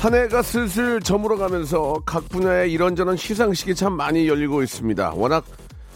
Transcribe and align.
한 0.00 0.14
해가 0.14 0.40
슬슬 0.40 0.98
저물어 0.98 1.36
가면서 1.36 2.00
각 2.06 2.26
분야의 2.30 2.72
이런저런 2.72 3.18
시상식이 3.18 3.74
참 3.74 3.92
많이 3.92 4.26
열리고 4.26 4.62
있습니다. 4.62 5.12
워낙 5.14 5.44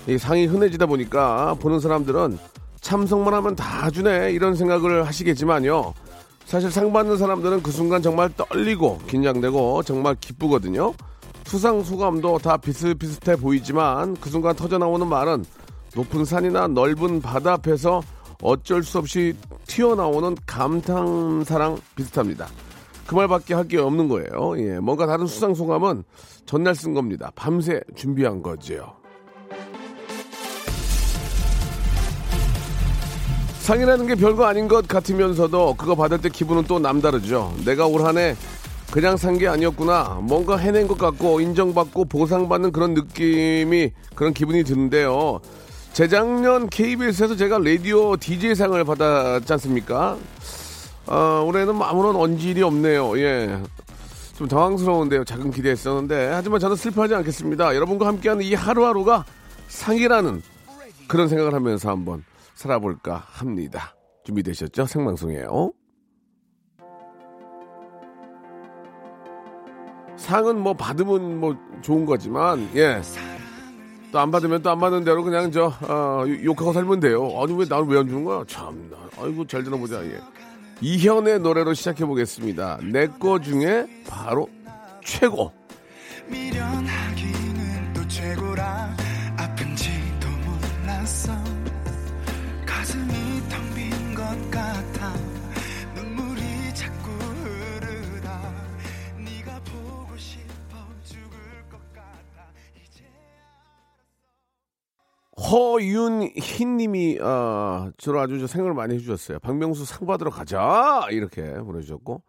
이 0.07 0.19
상이 0.19 0.45
흔해지다 0.45 0.85
보니까 0.85 1.55
보는 1.55 1.81
사람들은 1.81 2.39
참석만 2.83 3.33
하면 3.33 3.57
다 3.57 3.91
주네 3.91 4.33
이런 4.33 4.57
생각을 4.57 5.07
하시겠지만요. 5.07 5.95
사실 6.45 6.71
상 6.71 6.93
받는 6.93 7.17
사람들은 7.17 7.63
그 7.63 7.71
순간 7.71 8.03
정말 8.03 8.29
떨리고 8.37 8.99
긴장되고 9.07 9.83
정말 9.85 10.15
기쁘거든요. 10.21 10.93
수상 11.47 11.83
소감도 11.83 12.41
다 12.41 12.59
비슷비슷해 12.59 13.37
보이지만 13.37 14.19
그 14.21 14.29
순간 14.29 14.55
터져 14.55 14.77
나오는 14.77 15.07
말은 15.07 15.47
높은 15.97 16.27
산이나 16.27 16.67
넓은 16.67 17.23
바다 17.23 17.55
앞에서 17.55 18.03
어쩔 18.43 18.83
수 18.83 18.99
없이 18.99 19.35
튀어나오는 19.67 20.37
감탄사랑 20.45 21.79
비슷합니다. 21.97 22.49
그 23.07 23.15
말밖에 23.15 23.55
할 23.55 23.65
게 23.69 23.79
없는 23.79 24.09
거예요. 24.09 24.55
예, 24.59 24.79
뭔가 24.79 25.07
다른 25.07 25.27
수상 25.27 25.55
소감은 25.55 26.05
전날 26.47 26.75
쓴 26.75 26.95
겁니다. 26.95 27.31
밤새 27.35 27.81
준비한 27.95 28.43
거죠. 28.43 28.93
상이라는 33.61 34.07
게 34.07 34.15
별거 34.15 34.45
아닌 34.45 34.69
것 34.69 34.87
같으면서도 34.87 35.75
그거 35.79 35.95
받을 35.95 36.21
때 36.21 36.29
기분은 36.29 36.65
또 36.65 36.79
남다르죠. 36.79 37.55
내가 37.65 37.87
올 37.87 38.03
한 38.05 38.19
해 38.19 38.37
그냥 38.91 39.17
산 39.17 39.39
게 39.39 39.49
아니었구나. 39.49 40.21
뭔가 40.23 40.57
해낸 40.57 40.87
것 40.87 40.99
같고 40.99 41.41
인정받고 41.41 42.05
보상받는 42.05 42.73
그런 42.73 42.93
느낌이 42.95 43.91
그런 44.15 44.33
기분이 44.35 44.63
드는데요. 44.65 45.41
재작년 45.95 46.69
KBS에서 46.69 47.37
제가 47.37 47.59
라디오 47.59 48.17
DJ상을 48.17 48.85
받았지 48.85 49.53
않습니까? 49.55 50.17
어, 51.07 51.45
올해는 51.47 51.81
아무런 51.83 52.17
언질이 52.17 52.63
없네요. 52.63 53.19
예. 53.19 53.61
좀 54.37 54.49
당황스러운데요. 54.49 55.25
작은 55.25 55.51
기대했었는데. 55.51 56.29
하지만 56.33 56.59
저는 56.61 56.77
슬퍼하지 56.77 57.15
않겠습니다. 57.17 57.75
여러분과 57.75 58.07
함께하는 58.07 58.43
이 58.45 58.55
하루하루가 58.55 59.25
상이라는 59.69 60.43
그런 61.09 61.29
생각을 61.29 61.55
하면서 61.55 61.91
한번 61.91 62.25
살아볼까 62.55 63.25
합니다. 63.29 63.95
준비되셨죠? 64.25 64.87
생방송이에요. 64.87 65.73
상은 70.17 70.59
뭐 70.61 70.73
받으면 70.75 71.39
뭐 71.41 71.55
좋은 71.83 72.07
거지만, 72.07 72.69
예. 72.75 73.03
또 74.11 74.21
안 74.21 74.31
받으면 74.31 74.63
또 74.63 74.71
안 74.71 74.79
받는 74.81 75.05
대로 75.05 75.23
그냥 75.23 75.51
저, 75.53 75.67
어, 75.83 76.25
욕하고 76.45 76.73
살면 76.73 77.01
돼요. 77.01 77.29
아니, 77.43 77.53
왜 77.53 77.67
나를 77.69 77.85
왜 77.89 77.99
안 77.99 78.09
주는 78.09 78.25
거야? 78.25 78.43
참나. 78.47 78.97
아이고, 79.21 79.47
잘 79.47 79.63
들어보자, 79.65 80.03
예. 80.07 80.19
이현의 80.81 81.41
노래로 81.41 81.75
시작해 81.75 82.05
보겠습니다. 82.05 82.79
내 82.83 83.07
거 83.19 83.39
중에 83.41 83.87
바로 84.07 84.49
최고. 85.05 85.53
미련하기는 86.29 87.93
또 87.95 88.09
최고라 88.09 88.97
아픈지도 89.37 90.29
몰랐어 90.29 91.33
허윤희님이 105.51 107.19
어, 107.21 107.91
저를 107.99 108.21
아주 108.21 108.39
저 108.39 108.47
생각을 108.47 108.75
많이 108.75 108.95
해주셨어요. 108.95 109.41
박명수 109.41 109.85
상 109.85 110.07
받으러 110.07 110.31
가자 110.31 111.07
이렇게 111.11 111.43
보내주셨고 111.55 112.23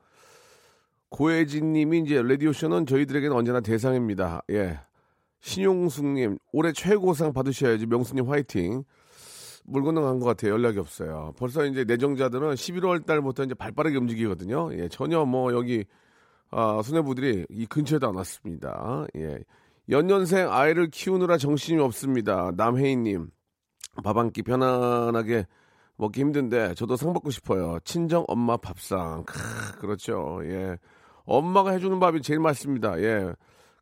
고혜진님이 1.10 2.00
이제 2.00 2.22
라디오 2.22 2.52
쇼는 2.52 2.86
저희들에게는 2.86 3.36
언제나 3.36 3.62
대상입니다. 3.62 4.42
예, 4.52 4.80
신용숙님 5.40 6.40
올해 6.52 6.74
최고상 6.74 7.32
받으셔야지 7.32 7.86
명수님 7.86 8.30
화이팅. 8.30 8.84
물 9.68 9.84
건너간 9.84 10.20
것 10.20 10.26
같아요. 10.26 10.52
연락이 10.52 10.78
없어요. 10.78 11.34
벌써 11.38 11.66
이제 11.66 11.86
내정자들은 11.86 12.54
11월 12.54 13.06
달부터 13.06 13.46
이제 13.46 13.54
발빠르게 13.56 13.98
움직이거든요. 13.98 14.70
예, 14.74 14.90
전혀 14.90 15.26
뭐 15.26 15.54
여기 15.54 15.86
아, 16.52 16.82
수뇌부들이 16.84 17.48
이 17.50 17.66
근처에도 17.66 18.08
안 18.10 18.16
왔습니다. 18.16 19.06
예. 19.16 19.40
연년생 19.90 20.52
아이를 20.52 20.88
키우느라 20.90 21.38
정신이 21.38 21.80
없습니다. 21.82 22.52
남혜인님, 22.56 23.30
밥 24.04 24.18
한 24.18 24.32
끼 24.32 24.42
편안하게 24.42 25.46
먹기 25.98 26.22
힘든데 26.22 26.74
저도 26.74 26.96
상 26.98 27.14
받고 27.14 27.30
싶어요. 27.30 27.78
친정 27.84 28.26
엄마 28.28 28.58
밥상. 28.58 29.24
크, 29.26 29.80
그렇죠. 29.80 30.40
예. 30.44 30.78
엄마가 31.26 31.72
해주는 31.72 32.00
밥이 32.00 32.22
제일 32.22 32.40
맛있습니다. 32.40 33.00
예. 33.02 33.34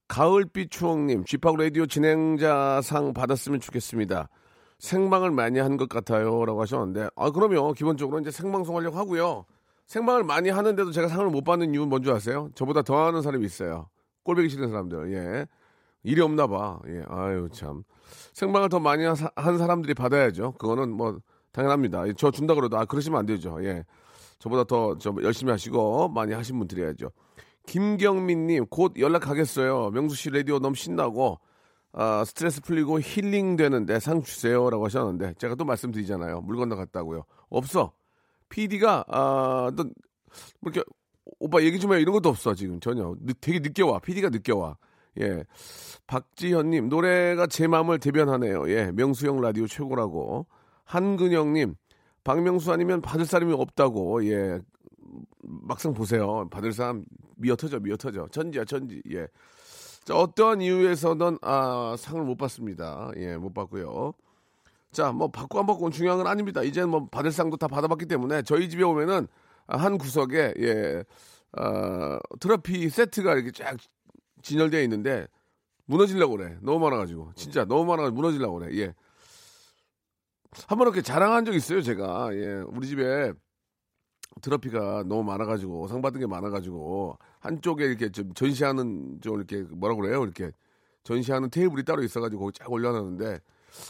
가을빛 0.08 0.70
추억님, 0.70 1.24
쥐팍 1.24 1.56
라디오 1.58 1.86
진행자 1.86 2.82
상 2.84 3.14
받았으면 3.14 3.60
좋겠습니다. 3.62 4.30
생방을 4.80 5.32
많이 5.32 5.60
한 5.60 5.78
것 5.78 5.88
같아요. 5.90 6.46
라고 6.46 6.62
하셨는데, 6.62 7.10
아, 7.16 7.32
그럼요. 7.32 7.72
기본적으로 7.74 8.20
이제 8.20 8.30
생방송 8.30 8.76
하려고 8.78 8.98
하고요. 8.98 9.46
생방을 9.88 10.24
많이 10.24 10.50
하는데도 10.50 10.92
제가 10.92 11.08
상을 11.08 11.26
못 11.30 11.44
받는 11.44 11.74
이유는 11.74 11.90
뭔지 11.90 12.12
아세요? 12.12 12.50
저보다 12.54 12.82
더 12.82 13.08
하는 13.08 13.22
사람이 13.22 13.46
있어요. 13.46 13.88
꼴보기 14.24 14.50
싫은 14.50 14.70
사람들, 14.70 15.14
예. 15.14 15.48
일이 16.04 16.22
없나 16.22 16.48
봐. 16.48 16.80
예, 16.88 17.04
아유, 17.08 17.48
참. 17.52 17.84
생방을 18.34 18.70
더 18.70 18.80
많이 18.80 19.04
한 19.04 19.16
사- 19.16 19.32
한 19.36 19.58
사람들이 19.58 19.94
받아야죠. 19.94 20.54
그거는 20.54 20.92
뭐, 20.92 21.20
당연합니다. 21.52 22.04
저 22.18 22.32
준다 22.32 22.56
그래도, 22.56 22.78
아, 22.78 22.86
그러시면 22.86 23.20
안 23.20 23.26
되죠. 23.26 23.64
예. 23.64 23.86
저보다 24.40 24.64
더, 24.66 24.98
저, 24.98 25.14
열심히 25.22 25.52
하시고, 25.52 26.10
많이 26.10 26.34
하신 26.34 26.58
분 26.60 26.68
드려야죠. 26.68 27.12
김경민님, 27.68 28.66
곧 28.70 28.94
연락 29.00 29.20
가겠어요. 29.20 29.92
명수 29.92 30.16
씨 30.16 30.30
라디오 30.30 30.60
너무 30.60 30.76
신나고, 30.76 31.40
아, 31.94 32.24
스트레스 32.26 32.60
풀리고 32.62 33.00
힐링 33.00 33.56
되는데 33.56 34.00
상 34.00 34.22
주세요. 34.24 34.70
라고 34.70 34.86
하셨는데, 34.86 35.36
제가 35.38 35.56
또 35.56 35.64
말씀드리잖아요. 35.64 36.42
물 36.42 36.58
건너 36.58 36.76
갔다고요. 36.76 37.24
없어. 37.50 37.94
PD가, 38.50 39.06
아, 39.08 39.72
또, 39.78 39.84
뭐 40.60 40.72
이렇게, 40.74 40.84
오빠 41.40 41.62
얘기 41.64 41.80
좀 41.80 41.94
해. 41.94 42.02
이런 42.02 42.12
것도 42.14 42.28
없어, 42.30 42.54
지금. 42.54 42.80
전혀. 42.82 43.16
늦- 43.22 43.40
되게 43.40 43.60
늦게 43.60 43.84
와. 43.84 44.00
PD가 44.00 44.30
늦게 44.30 44.52
와. 44.52 44.76
예. 45.20 45.44
박지현님, 46.08 46.90
노래가 46.90 47.48
제 47.48 47.68
마음을 47.68 48.00
대변하네요. 48.00 48.70
예. 48.70 48.92
명수형 48.92 49.42
라디오 49.42 49.68
최고라고. 49.68 50.48
한근영님, 50.86 51.76
박명수 52.24 52.72
아니면 52.72 53.02
받을 53.02 53.26
사람이 53.26 53.54
없다고. 53.54 54.26
예. 54.28 54.60
막상 55.42 55.94
보세요. 55.94 56.48
받을 56.50 56.74
사람 56.74 57.06
미어 57.38 57.56
터져, 57.56 57.80
미어 57.80 57.98
터져. 57.98 58.28
천지야, 58.32 58.66
천지. 58.66 59.02
예. 59.12 59.28
자, 60.04 60.16
어떠한 60.16 60.62
이유에서는, 60.62 61.38
아, 61.42 61.96
상을 61.98 62.22
못 62.24 62.36
받습니다. 62.38 63.12
예, 63.18 63.38
못 63.38 63.54
받고요. 63.54 64.14
자, 64.92 65.12
뭐, 65.12 65.32
받고 65.32 65.60
안 65.60 65.66
받고는 65.66 65.92
중요한 65.92 66.18
건 66.18 66.28
아닙니다. 66.28 66.62
이제는 66.62 66.90
뭐, 66.90 67.08
받을 67.10 67.32
상도 67.32 67.56
다 67.56 67.68
받아봤기 67.68 68.06
때문에 68.08 68.42
저희 68.42 68.70
집에 68.70 68.84
오면은 68.84 69.28
아, 69.66 69.78
한 69.78 69.98
구석에, 69.98 70.54
예, 70.60 71.04
어, 71.58 72.20
트로피 72.40 72.90
세트가 72.90 73.36
이렇게 73.36 73.52
쫙 73.52 73.78
진열되어 74.44 74.82
있는데 74.84 75.28
무너지려고 75.86 76.38
그래. 76.38 76.58
너무 76.62 76.80
많아가지고. 76.80 77.32
진짜 77.36 77.66
너무 77.66 77.86
많아가지고 77.86 78.16
무너지려고 78.16 78.60
그래. 78.60 78.78
예. 78.78 78.94
한 80.68 80.78
번 80.78 80.86
이렇게 80.88 81.02
자랑한 81.02 81.46
적 81.46 81.56
있어요, 81.56 81.82
제가. 81.82 82.30
예. 82.36 82.64
우리 82.68 82.88
집에 82.88 83.34
트로피가 84.42 85.04
너무 85.08 85.24
많아가지고, 85.24 85.88
상 85.88 86.02
받은 86.02 86.20
게 86.20 86.28
많아가지고, 86.28 87.18
한쪽에 87.40 87.86
이렇게 87.86 88.10
좀 88.10 88.34
전시하는, 88.34 89.20
좀 89.22 89.38
이렇게 89.38 89.64
뭐라 89.76 89.96
그래요? 89.96 90.24
이렇게 90.24 90.52
전시하는 91.04 91.50
테이블이 91.50 91.84
따로 91.86 92.04
있어가지고 92.04 92.42
거기 92.46 92.54
쫙 92.60 92.72
올려놨는데, 92.72 93.40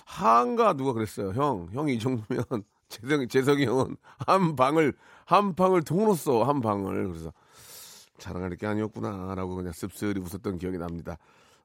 한가 0.06 0.74
누가 0.74 0.94
그랬어요. 0.94 1.32
형, 1.34 1.68
형이 1.74 1.96
이 1.96 2.00
정도면, 2.00 2.44
재성이, 2.90 3.28
재성이 3.28 3.66
형은 3.66 3.98
한 4.26 4.56
방을, 4.56 4.94
한 5.26 5.56
방을 5.56 5.84
통으로 5.84 6.14
써, 6.14 6.44
한 6.44 6.62
방을. 6.62 7.08
그래서 7.10 7.32
자랑할 8.24 8.56
게 8.56 8.66
아니었구나라고 8.68 9.56
그냥 9.56 9.74
씁쓸히 9.74 10.22
웃었던 10.22 10.58
기억이 10.58 10.78
납니다. 10.78 11.18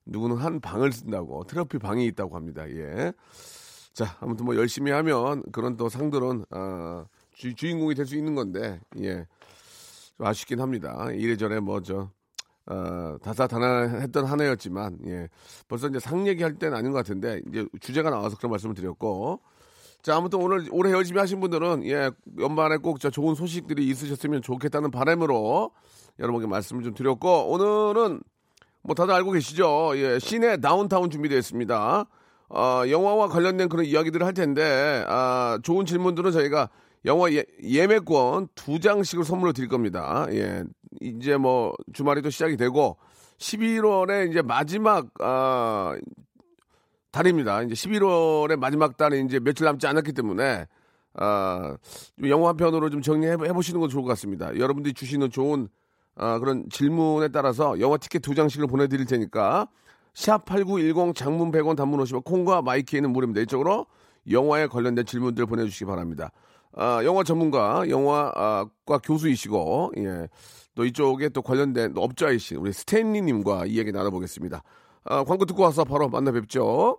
누구는 0.06 0.36
한 0.38 0.60
방을 0.60 0.90
쓴다고 0.92 1.44
트로피 1.44 1.78
방이 1.78 2.04
있다고 2.06 2.34
합니다. 2.34 2.68
예. 2.70 3.12
자, 3.92 4.16
아무튼 4.20 4.44
뭐 4.44 4.56
열심히 4.56 4.90
하면 4.90 5.42
그런 5.52 5.76
또 5.76 5.88
상들은 5.88 6.46
아, 6.50 7.04
주, 7.32 7.54
주인공이 7.54 7.94
될 7.94 8.06
수 8.06 8.16
있는 8.16 8.34
건데 8.34 8.80
예. 9.00 9.26
좀 10.16 10.26
아쉽긴 10.26 10.60
합니다. 10.60 11.08
이래저래 11.12 11.60
뭐저 11.60 12.10
어, 12.66 13.16
다사다난했던 13.22 14.24
한 14.24 14.40
해였지만 14.40 14.98
예. 15.06 15.28
벌써 15.68 15.88
이제 15.88 16.00
상 16.00 16.26
얘기할 16.26 16.54
때는 16.58 16.76
아닌 16.76 16.90
것 16.90 16.98
같은데 16.98 17.40
이제 17.48 17.66
주제가 17.80 18.10
나와서 18.10 18.36
그런 18.36 18.50
말씀을 18.50 18.74
드렸고 18.74 19.40
자 20.02 20.16
아무튼 20.16 20.40
오늘 20.40 20.66
올해 20.70 20.92
열심히 20.92 21.18
하신 21.20 21.40
분들은 21.40 21.84
예 21.86 22.10
연말에 22.38 22.76
꼭 22.78 22.98
저 22.98 23.10
좋은 23.10 23.34
소식들이 23.34 23.86
있으셨으면 23.88 24.42
좋겠다는 24.42 24.90
바람으로 24.90 25.70
여러분께 26.18 26.46
말씀을 26.46 26.82
좀 26.82 26.94
드렸고 26.94 27.50
오늘은 27.50 28.20
뭐 28.82 28.94
다들 28.94 29.14
알고 29.14 29.32
계시죠? 29.32 29.92
예 29.96 30.18
시내 30.18 30.60
다운타운 30.60 31.10
준비되어 31.10 31.38
있습니다. 31.38 32.06
어, 32.50 32.82
영화와 32.88 33.28
관련된 33.28 33.68
그런 33.68 33.84
이야기들을 33.84 34.24
할 34.24 34.32
텐데 34.32 35.04
아, 35.06 35.58
좋은 35.62 35.84
질문들은 35.84 36.32
저희가 36.32 36.70
영화 37.04 37.30
예, 37.32 37.44
예매권 37.62 38.48
두 38.54 38.80
장씩을 38.80 39.24
선물로 39.24 39.52
드릴 39.52 39.68
겁니다. 39.68 40.26
예. 40.30 40.64
이제 41.00 41.36
뭐 41.36 41.74
주말이 41.92 42.22
또 42.22 42.30
시작이 42.30 42.56
되고 42.56 42.96
11월에 43.38 44.30
이제 44.30 44.42
마지막 44.42 45.08
아 45.20 45.96
달입니다. 47.12 47.62
이제 47.62 47.74
11월의 47.74 48.56
마지막 48.56 48.96
달이 48.96 49.24
이제 49.24 49.38
며칠 49.38 49.64
남지 49.64 49.86
않았기 49.86 50.12
때문에 50.12 50.66
아 51.14 51.76
영화 52.26 52.48
한 52.48 52.56
편으로 52.56 52.90
좀 52.90 53.02
정리해 53.02 53.36
보시는 53.36 53.80
건 53.80 53.90
좋을 53.90 54.02
것 54.02 54.08
같습니다. 54.08 54.56
여러분들이 54.56 54.94
주시는 54.94 55.30
좋은 55.30 55.68
아, 56.18 56.38
그런 56.38 56.68
질문에 56.68 57.28
따라서 57.28 57.78
영화 57.80 57.96
티켓 57.96 58.20
두 58.20 58.34
장씩을 58.34 58.66
보내드릴 58.66 59.06
테니까 59.06 59.68
샵8910 60.14 61.14
장문 61.14 61.52
100원 61.52 61.76
단문 61.76 62.00
50원 62.00 62.24
콩과 62.24 62.62
마이키에는 62.62 63.10
무료입니다. 63.12 63.40
이쪽으로 63.42 63.86
영화에 64.28 64.66
관련된 64.66 65.06
질문들 65.06 65.46
보내주시기 65.46 65.84
바랍니다. 65.84 66.32
아, 66.76 67.02
영화 67.04 67.22
전문가, 67.22 67.88
영화과 67.88 68.98
교수이시고, 69.02 69.92
예. 69.98 70.28
또 70.74 70.84
이쪽에 70.84 71.28
또 71.30 71.40
관련된 71.40 71.94
업자이신 71.96 72.58
우리 72.58 72.72
스탠리님과 72.72 73.66
이야기 73.66 73.90
나눠보겠습니다. 73.90 74.62
아, 75.04 75.24
광고 75.24 75.44
듣고 75.44 75.62
와서 75.62 75.84
바로 75.84 76.08
만나 76.08 76.30
뵙죠. 76.32 76.98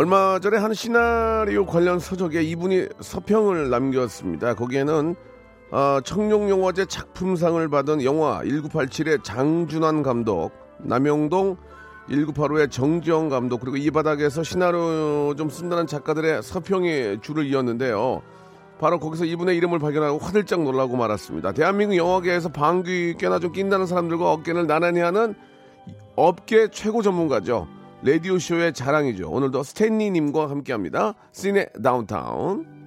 얼마 0.00 0.38
전에 0.38 0.56
한 0.56 0.72
시나리오 0.72 1.66
관련 1.66 1.98
서적에 1.98 2.42
이분이 2.42 2.86
서평을 3.00 3.68
남겼습니다. 3.68 4.54
거기에는 4.54 5.14
어, 5.72 5.98
청룡영화제 6.02 6.86
작품상을 6.86 7.68
받은 7.68 8.02
영화 8.04 8.40
1987의 8.40 9.22
장준환 9.22 10.02
감독, 10.02 10.52
남영동 10.78 11.58
1985의 12.08 12.70
정지영 12.70 13.28
감독, 13.28 13.60
그리고 13.60 13.76
이 13.76 13.90
바닥에서 13.90 14.42
시나리오 14.42 15.34
좀 15.36 15.50
쓴다는 15.50 15.86
작가들의 15.86 16.44
서평이 16.44 17.18
줄을 17.20 17.44
이었는데요. 17.44 18.22
바로 18.78 18.98
거기서 19.00 19.26
이분의 19.26 19.54
이름을 19.58 19.80
발견하고 19.80 20.16
화들짝 20.16 20.62
놀라고 20.62 20.96
말았습니다. 20.96 21.52
대한민국 21.52 21.98
영화계에서 21.98 22.48
방귀 22.48 23.16
꽤나 23.18 23.38
좀 23.38 23.52
낀다는 23.52 23.84
사람들과 23.84 24.32
어깨를 24.32 24.66
나란히 24.66 25.00
하는 25.00 25.34
업계 26.16 26.68
최고 26.68 27.02
전문가죠. 27.02 27.79
라디오쇼의 28.02 28.72
자랑이죠. 28.72 29.30
오늘도 29.30 29.62
스탠리님과 29.62 30.48
함께합니다. 30.48 31.14
시네 31.32 31.66
다운타운. 31.82 32.80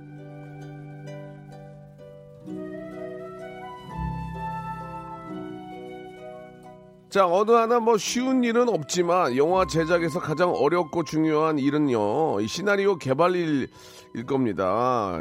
자, 7.09 7.27
어느 7.27 7.51
하나 7.51 7.79
뭐 7.79 7.95
쉬운 7.97 8.43
일은 8.43 8.69
없지만 8.69 9.37
영화 9.37 9.67
제작에서 9.67 10.19
가장 10.19 10.49
어렵고 10.51 11.03
중요한 11.03 11.59
일은요. 11.59 12.41
이 12.41 12.47
시나리오 12.47 12.97
개발 12.97 13.35
일 13.35 13.69
일 14.15 14.25
겁니다. 14.27 15.19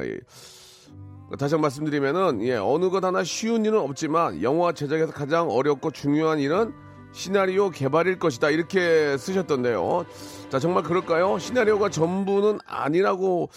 다시 1.38 1.54
한 1.54 1.60
번 1.60 1.62
말씀드리면은 1.62 2.42
예, 2.42 2.56
어느 2.56 2.90
것 2.90 3.02
하나 3.02 3.24
쉬운 3.24 3.64
일은 3.64 3.78
없지만 3.78 4.42
영화 4.42 4.72
제작에서 4.72 5.12
가장 5.12 5.48
어렵고 5.48 5.92
중요한 5.92 6.38
일은 6.40 6.74
시나리오 7.12 7.70
개발일 7.70 8.19
것이다 8.19 8.50
이렇게 8.50 9.17
쓰셨던데요. 9.19 10.06
자 10.49 10.59
정말 10.59 10.82
그럴까요? 10.82 11.38
시나리오가 11.38 11.88
전부는 11.88 12.59
아니라고 12.67 13.50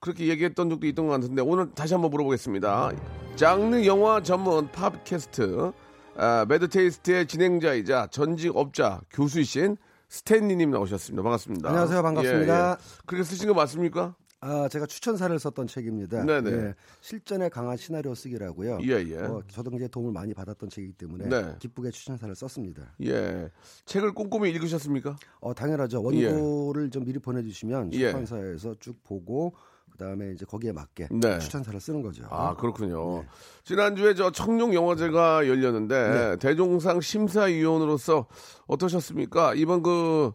그렇게 0.00 0.26
얘기했던 0.28 0.70
적도 0.70 0.86
있던 0.86 1.06
것 1.06 1.12
같은데 1.14 1.42
오늘 1.42 1.70
다시 1.74 1.94
한번 1.94 2.10
물어보겠습니다. 2.10 2.92
장르 3.36 3.84
영화 3.86 4.22
전문 4.22 4.68
팟캐스트 4.70 5.72
아, 6.16 6.44
매드테이스트의 6.48 7.26
진행자이자 7.26 8.08
전직 8.10 8.56
업자 8.56 9.00
교수이신 9.10 9.76
스탠리님 10.08 10.70
나오셨습니다. 10.70 11.22
반갑습니다. 11.22 11.68
안녕하세요. 11.70 12.02
반갑습니다. 12.02 12.66
예, 12.66 12.70
예. 12.72 12.76
그렇게 13.06 13.24
쓰신 13.24 13.48
거 13.48 13.54
맞습니까? 13.54 14.14
아, 14.44 14.68
제가 14.68 14.86
추천사를 14.86 15.38
썼던 15.38 15.68
책입니다. 15.68 16.24
네네. 16.24 16.50
예, 16.50 16.74
실전에 17.00 17.48
강한 17.48 17.76
시나리오 17.76 18.12
쓰기라고요. 18.12 18.80
예, 18.82 18.94
예. 19.08 19.18
어, 19.18 19.40
저도 19.46 19.70
굉장히 19.70 19.88
도움을 19.88 20.12
많이 20.12 20.34
받았던 20.34 20.68
책이기 20.68 20.94
때문에 20.94 21.28
네. 21.28 21.54
기쁘게 21.60 21.92
추천사를 21.92 22.34
썼습니다. 22.34 22.92
예. 23.04 23.48
책을 23.84 24.12
꼼꼼히 24.12 24.50
읽으셨습니까? 24.50 25.16
어, 25.40 25.54
당연하죠. 25.54 26.02
원고를 26.02 26.90
좀 26.90 27.04
미리 27.04 27.20
보내주시면 27.20 27.92
예. 27.94 27.98
출판사에서 27.98 28.74
쭉 28.80 29.00
보고 29.04 29.54
그다음에 29.92 30.32
이제 30.32 30.44
거기에 30.44 30.72
맞게 30.72 31.08
네. 31.12 31.38
추천사를 31.38 31.78
쓰는 31.78 32.02
거죠. 32.02 32.24
아 32.28 32.56
그렇군요. 32.56 33.20
네. 33.20 33.28
지난주에 33.62 34.14
저 34.14 34.32
청룡 34.32 34.74
영화제가 34.74 35.46
열렸는데 35.46 36.38
대종상 36.40 37.00
심사위원으로서 37.00 38.26
어떠셨습니까? 38.66 39.54
이번 39.54 39.84
그 39.84 40.32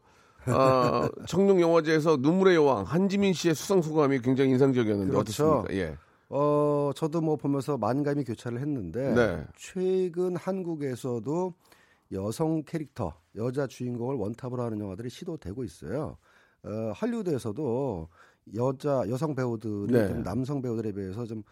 아, 0.48 1.10
청룡 1.28 1.62
영화제에서 1.62 2.18
눈물의 2.18 2.56
여왕 2.56 2.84
한지민 2.86 3.34
씨의 3.34 3.56
수상 3.56 3.82
소감이 3.82 4.20
굉장히 4.20 4.52
인상적이었는데 4.52 5.12
그렇죠. 5.12 5.62
어떻습니까? 5.62 5.74
예. 5.76 5.98
어, 6.30 6.92
저도 6.96 7.22
뭐 7.22 7.36
보면서 7.36 7.78
만감이 7.78 8.24
교차를 8.24 8.60
했는데 8.60 9.14
네. 9.14 9.46
최근 9.56 10.36
한국에서도 10.36 11.54
여성 12.14 12.64
캐릭터, 12.64 13.14
여자 13.36 13.68
주인공을 13.68 14.16
원탑으로 14.16 14.64
하는 14.64 14.80
영화들이 14.80 15.10
시도되고 15.10 15.64
있어요. 15.64 16.18
어, 16.64 16.92
할리우드에서도 16.96 18.08
여자 18.56 19.04
여성 19.10 19.36
배우들이 19.36 19.94
네. 19.94 20.08
좀 20.08 20.24
남성 20.24 20.62
배우들에 20.62 20.92
비해서 20.94 21.26
좀 21.26 21.44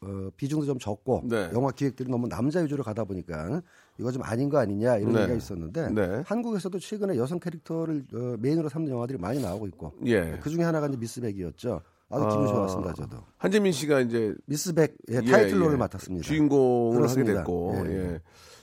어, 0.00 0.30
비중도 0.36 0.66
좀 0.66 0.78
적고 0.78 1.22
네. 1.24 1.50
영화 1.52 1.70
기획들이 1.70 2.10
너무 2.10 2.28
남자 2.28 2.60
위주로 2.60 2.82
가다 2.82 3.04
보니까 3.04 3.62
이거 3.98 4.10
좀 4.12 4.22
아닌 4.22 4.48
거 4.48 4.58
아니냐 4.58 4.96
이런 4.98 5.12
네. 5.12 5.20
얘기가 5.22 5.36
있었는데 5.36 5.90
네. 5.90 6.22
한국에서도 6.26 6.78
최근에 6.78 7.16
여성 7.16 7.38
캐릭터를 7.38 8.04
어, 8.14 8.36
메인으로 8.40 8.68
삼는 8.68 8.90
영화들이 8.90 9.18
많이 9.18 9.40
나오고 9.40 9.66
있고 9.68 9.92
예. 10.06 10.38
그 10.42 10.50
중에 10.50 10.62
하나가 10.64 10.86
이제 10.88 10.96
미스백이었죠. 10.96 11.80
아주 12.08 12.28
기분이 12.28 12.50
아, 12.50 12.52
좋았습니다. 12.52 12.92
저도 12.94 13.18
한지민 13.38 13.72
씨가 13.72 14.00
이제 14.00 14.34
미스백 14.46 14.96
예, 15.10 15.16
예, 15.16 15.30
타이틀로를 15.30 15.74
예. 15.74 15.78
맡았습니다. 15.78 16.26
주인공을 16.26 16.96
그렇습니다. 16.96 17.30
하게 17.30 17.38
됐고 17.38 17.74
예. 17.86 18.20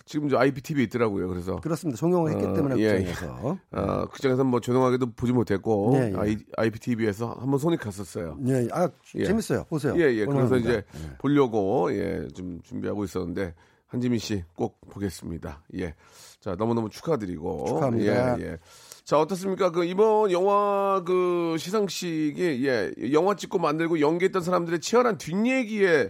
예. 0.08 0.12
지금 0.12 0.30
저 0.30 0.38
IPTV 0.38 0.82
에 0.82 0.84
있더라고요. 0.86 1.28
그래서 1.28 1.58
그렇습니다. 1.58 1.98
종영을 1.98 2.32
했기 2.32 2.46
어, 2.46 2.54
때문에 2.54 2.80
예, 2.80 3.04
극장에서. 3.04 3.58
아, 3.72 4.06
극장에서 4.08 4.44
뭐 4.44 4.60
죄송하게도 4.60 5.12
보지 5.14 5.34
못했고 5.34 5.92
네, 5.94 6.14
예. 6.26 6.38
IPTV에서 6.58 7.36
한번 7.40 7.60
손이 7.60 7.78
갔었어요. 7.78 8.38
예, 8.48 8.68
아 8.72 8.90
예. 9.16 9.26
재밌어요. 9.26 9.66
보세요. 9.66 9.94
예, 9.98 10.14
예. 10.16 10.26
그래서. 10.26 10.58
이제 10.58 10.84
보려고 11.20 11.92
예, 11.94 12.28
좀 12.36 12.62
준비하고 12.64 13.04
있었는데 13.04 13.54
한지민 13.88 14.20
씨 14.20 14.44
꼭 14.56 14.80
보겠습니다. 14.90 15.64
예. 15.76 15.94
자, 16.40 16.56
너무 16.56 16.74
너무 16.74 16.90
축하드리고 16.90 17.66
축하합니다. 17.68 18.40
예, 18.40 18.44
예. 18.44 18.58
자, 19.04 19.20
어떻습니까? 19.20 19.72
그 19.72 19.86
이번 19.86 20.32
영화 20.32 21.02
그 21.06 21.56
시상식이 21.58 22.66
예, 22.68 22.92
영화 23.14 23.36
찍고 23.36 23.58
만들고 23.60 24.00
연기했던 24.00 24.42
사람들의 24.42 24.80
치열한 24.82 25.18
뒷얘기에 25.18 26.10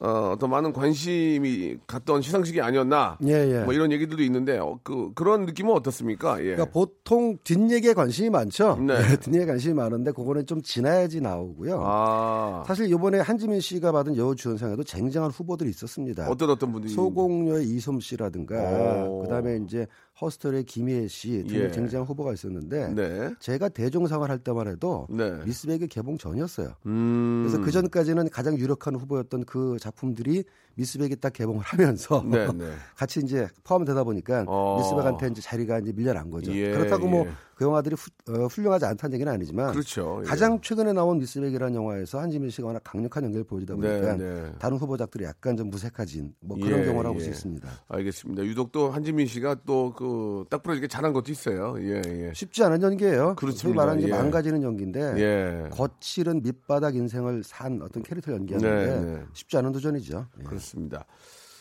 어, 0.00 0.32
어떤 0.32 0.50
많은 0.50 0.72
관심이 0.72 1.76
갔던 1.86 2.20
시상식이 2.20 2.60
아니었나. 2.60 3.16
예, 3.24 3.32
예. 3.32 3.60
뭐 3.60 3.72
이런 3.72 3.92
얘기들도 3.92 4.22
있는데 4.24 4.58
어, 4.58 4.78
그 4.82 5.12
그런 5.14 5.46
느낌은 5.46 5.72
어떻습니까? 5.72 6.40
예. 6.40 6.56
그러니까 6.56 6.64
보통 6.66 7.38
뒷얘기에 7.44 7.94
관심이 7.94 8.28
많죠. 8.28 8.76
네. 8.76 8.94
뒷얘기에 9.20 9.46
관심이 9.46 9.74
많은데 9.74 10.10
그거는 10.10 10.46
좀 10.46 10.62
지나야지 10.62 11.20
나오고요. 11.20 11.80
아. 11.84 12.64
사실 12.66 12.90
이번에 12.90 13.20
한지민 13.20 13.60
씨가 13.60 13.92
받은 13.92 14.16
여우주연상에도 14.16 14.82
쟁쟁한 14.82 15.30
후보들이 15.30 15.70
있었습니다. 15.70 16.28
어떤 16.28 16.50
어떤 16.50 16.72
분들이 16.72 16.92
소공녀의 16.92 17.64
이솜 17.68 18.00
씨라든가 18.00 18.56
오. 19.04 19.22
그다음에 19.22 19.60
이제 19.64 19.86
허스터의 20.20 20.64
김희애 20.64 21.08
씨 21.08 21.44
등의 21.44 21.64
예. 21.64 21.70
쟁쟁한 21.70 22.06
후보가 22.06 22.32
있었는데 22.32 22.94
네. 22.94 23.34
제가 23.40 23.68
대종상을 23.68 24.28
할 24.28 24.38
때만 24.38 24.68
해도 24.68 25.06
네. 25.10 25.44
미스백이 25.44 25.88
개봉 25.88 26.18
전이었어요. 26.18 26.74
음. 26.86 27.44
그래서 27.46 27.64
그 27.64 27.70
전까지는 27.70 28.30
가장 28.30 28.56
유력한 28.56 28.94
후보였던 28.94 29.44
그 29.44 29.76
작품들이 29.80 30.44
미스백이 30.76 31.16
딱 31.16 31.32
개봉을 31.32 31.60
하면서 31.62 32.22
네, 32.26 32.46
네. 32.52 32.72
같이 32.96 33.20
이제 33.20 33.48
포함되다 33.64 34.04
보니까 34.04 34.44
어. 34.46 34.78
미스백한테 34.78 35.28
이제 35.28 35.40
자리가 35.40 35.78
이제 35.80 35.92
밀려난 35.92 36.30
거죠. 36.30 36.52
예, 36.52 36.72
그렇다고 36.72 37.06
뭐 37.06 37.26
예. 37.26 37.30
그 37.54 37.64
영화들이 37.64 37.94
후- 37.94 38.10
어, 38.32 38.46
훌륭하지 38.46 38.84
않다는 38.84 39.14
얘기는 39.14 39.32
아니지만 39.32 39.70
그렇죠. 39.72 40.20
예. 40.24 40.26
가장 40.28 40.60
최근에 40.60 40.92
나온 40.92 41.18
미스백이라는 41.18 41.74
영화에서 41.76 42.18
한지민 42.18 42.50
씨가 42.50 42.66
워낙 42.66 42.80
강력한 42.82 43.22
연기를 43.24 43.44
보여주다 43.44 43.76
보니까 43.76 44.16
네, 44.16 44.24
네. 44.24 44.52
다른 44.58 44.76
후보작들이 44.76 45.24
약간 45.24 45.56
좀 45.56 45.70
무색해진 45.70 46.34
뭐 46.40 46.58
그런 46.58 46.80
예, 46.80 46.84
경우라고 46.86 47.14
볼 47.14 47.20
예. 47.22 47.24
수 47.26 47.30
있습니다. 47.30 47.68
알겠습니다. 47.88 48.44
유독 48.44 48.72
또 48.72 48.90
한지민 48.90 49.26
씨가 49.28 49.56
또 49.66 49.92
그 49.94 50.44
딱 50.50 50.62
부러지게 50.62 50.88
잘한 50.88 51.12
것도 51.12 51.30
있어요. 51.30 51.76
예, 51.78 52.02
예. 52.06 52.32
쉽지 52.34 52.62
않은 52.64 52.82
연기예요. 52.82 53.34
그렇습니다. 53.36 53.62
소위 53.62 53.74
말하는 53.74 54.02
예. 54.02 54.08
망가지는 54.08 54.62
연기인데 54.62 55.00
예. 55.18 55.68
거칠은 55.70 56.42
밑바닥 56.42 56.96
인생을 56.96 57.42
산 57.44 57.80
어떤 57.82 58.02
캐릭터를 58.02 58.38
연기하는데 58.40 58.86
네, 59.00 59.14
네. 59.14 59.22
쉽지 59.32 59.56
않은 59.58 59.70
도전이죠. 59.72 60.26
예. 60.40 60.44
그렇습니다. 60.64 61.04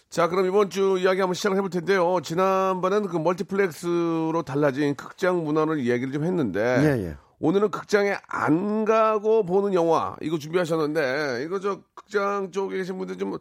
자, 0.09 0.27
그럼 0.27 0.45
이번 0.45 0.69
주 0.69 0.97
이야기 0.99 1.19
한번 1.19 1.33
시작을 1.33 1.57
해볼 1.57 1.69
텐데요. 1.69 2.19
지난번에는 2.23 3.07
그 3.07 3.17
멀티플렉스로 3.17 4.43
달라진 4.45 4.95
극장 4.95 5.43
문화를 5.43 5.79
이야기를 5.79 6.13
좀 6.13 6.23
했는데 6.23 6.59
예, 6.61 7.07
예. 7.07 7.17
오늘은 7.39 7.71
극장에 7.71 8.15
안 8.27 8.85
가고 8.85 9.43
보는 9.43 9.73
영화 9.73 10.15
이거 10.21 10.37
준비하셨는데 10.37 11.43
이거 11.45 11.59
저 11.59 11.81
극장 11.95 12.51
쪽에 12.51 12.77
계신 12.77 12.97
분들 12.97 13.17
좀 13.17 13.37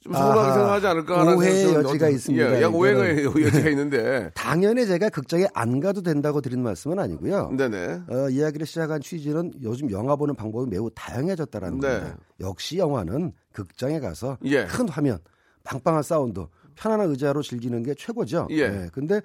좀 0.00 0.14
아하, 0.14 0.52
생각하지 0.52 0.86
않을까 0.86 1.34
오해의 1.34 1.64
좀 1.64 1.74
여지가 1.74 1.88
어떤- 2.06 2.12
있습니다, 2.12 2.56
예, 2.58 2.62
약 2.62 2.74
오해가 2.74 3.04
이거는. 3.08 3.42
여지가 3.46 3.68
있는데. 3.70 4.30
당연히 4.34 4.86
제가 4.86 5.08
극장에 5.08 5.46
안 5.54 5.80
가도 5.80 6.02
된다고 6.02 6.40
드리는 6.40 6.62
말씀은 6.62 6.98
아니고요. 7.00 7.50
네네. 7.56 8.02
어, 8.08 8.28
이야기를 8.30 8.64
시작한 8.66 9.00
취지는 9.00 9.52
요즘 9.62 9.90
영화 9.90 10.14
보는 10.14 10.36
방법이 10.36 10.70
매우 10.70 10.88
다양해졌다라는 10.94 11.80
네. 11.80 11.88
겁니다. 11.88 12.16
역시 12.40 12.78
영화는 12.78 13.32
극장에 13.52 13.98
가서 13.98 14.38
예. 14.44 14.66
큰 14.66 14.88
화면, 14.88 15.18
빵빵한 15.64 16.04
사운드, 16.04 16.46
편안한 16.76 17.10
의자로 17.10 17.42
즐기는 17.42 17.82
게 17.82 17.92
최고죠. 17.94 18.46
예. 18.52 18.88
근데 18.92 19.20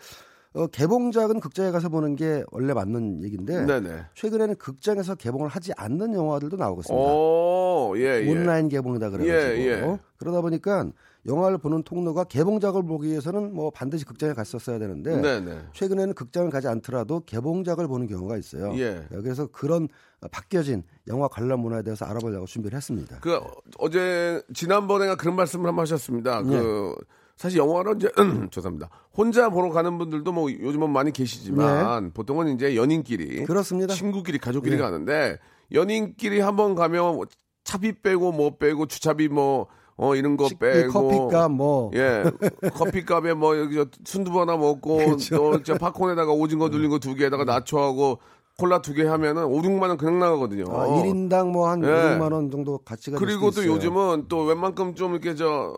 어, 0.55 0.67
개봉작은 0.67 1.39
극장에 1.39 1.71
가서 1.71 1.89
보는 1.89 2.15
게 2.15 2.43
원래 2.51 2.73
맞는 2.73 3.23
얘기인데 3.23 3.65
네네. 3.65 4.05
최근에는 4.13 4.55
극장에서 4.55 5.15
개봉을 5.15 5.47
하지 5.47 5.71
않는 5.75 6.13
영화들도 6.13 6.57
나오고 6.57 6.81
있습니다. 6.81 7.13
오, 7.13 7.93
예, 7.97 8.23
예. 8.23 8.31
온라인 8.31 8.69
개봉이다 8.69 9.09
그래가지고 9.09 9.61
예, 9.61 9.67
예. 9.67 9.99
그러다 10.17 10.41
보니까 10.41 10.91
영화를 11.25 11.57
보는 11.57 11.83
통로가 11.83 12.25
개봉작을 12.25 12.83
보기 12.83 13.07
위해서는 13.07 13.55
뭐 13.55 13.71
반드시 13.71 14.05
극장에 14.05 14.33
갔었어야 14.33 14.77
되는데 14.77 15.19
네네. 15.19 15.69
최근에는 15.73 16.13
극장을 16.13 16.49
가지 16.51 16.67
않더라도 16.67 17.21
개봉작을 17.25 17.87
보는 17.87 18.07
경우가 18.07 18.37
있어요. 18.37 18.77
예. 18.77 19.07
그래서 19.09 19.47
그런 19.47 19.87
바뀌어진 20.31 20.83
영화 21.07 21.27
관람 21.27 21.61
문화에 21.61 21.81
대해서 21.81 22.05
알아보려고 22.05 22.45
준비를 22.45 22.75
했습니다. 22.75 23.19
그 23.21 23.39
어제 23.79 24.41
지난번에가 24.53 25.15
그런 25.15 25.35
말씀을 25.35 25.67
한번 25.67 25.81
하셨습니다. 25.83 26.41
네. 26.41 26.49
그 26.49 26.93
사실 27.35 27.59
영화를 27.59 27.95
이제 27.97 28.09
죄송합니다. 28.51 28.89
혼자 29.15 29.49
보러 29.49 29.69
가는 29.69 29.97
분들도 29.97 30.31
뭐 30.31 30.51
요즘은 30.51 30.89
많이 30.91 31.11
계시지만 31.11 32.11
보통은 32.13 32.55
이제 32.55 32.75
연인끼리 32.75 33.39
네. 33.39 33.45
그렇습니다. 33.45 33.93
친구끼리 33.93 34.37
가족끼리 34.37 34.75
예. 34.75 34.79
가는데 34.79 35.37
연인끼리 35.71 36.39
한번 36.39 36.75
가면 36.75 37.19
차비 37.63 38.01
빼고 38.01 38.31
뭐 38.31 38.57
빼고 38.57 38.85
주차비 38.87 39.27
뭐 39.29 39.67
어 39.95 40.15
이런 40.15 40.37
거 40.37 40.49
빼고 40.59 40.91
커피값 40.91 41.51
뭐 41.51 41.91
예 41.93 42.23
커피값에 42.73 43.33
뭐 43.35 43.57
여기 43.59 43.75
저 43.75 43.85
순두부 44.03 44.41
하나 44.41 44.57
먹고 44.57 44.97
그렇죠. 44.97 45.35
또저 45.37 45.75
팝콘에다가 45.77 46.31
오징어 46.31 46.69
눌린 46.69 46.89
거 46.89 46.97
두 46.97 47.13
개에다가 47.13 47.43
나초하고 47.43 48.17
콜라 48.57 48.81
두 48.81 48.93
개 48.95 49.05
하면은 49.05 49.45
5, 49.45 49.61
6만 49.61 49.83
원 49.89 49.97
그냥 49.97 50.19
나가거든요. 50.19 50.63
아, 50.69 50.87
1인당 50.87 51.51
뭐한 51.51 51.83
예. 51.83 51.87
500만 51.87 52.31
원 52.33 52.49
정도 52.49 52.79
가치가 52.79 53.17
될 53.19 53.27
그리고 53.27 53.51
또 53.51 53.61
있어요. 53.61 53.73
요즘은 53.75 54.25
또 54.29 54.43
웬만큼 54.45 54.95
좀 54.95 55.11
이렇게 55.11 55.35
저, 55.35 55.75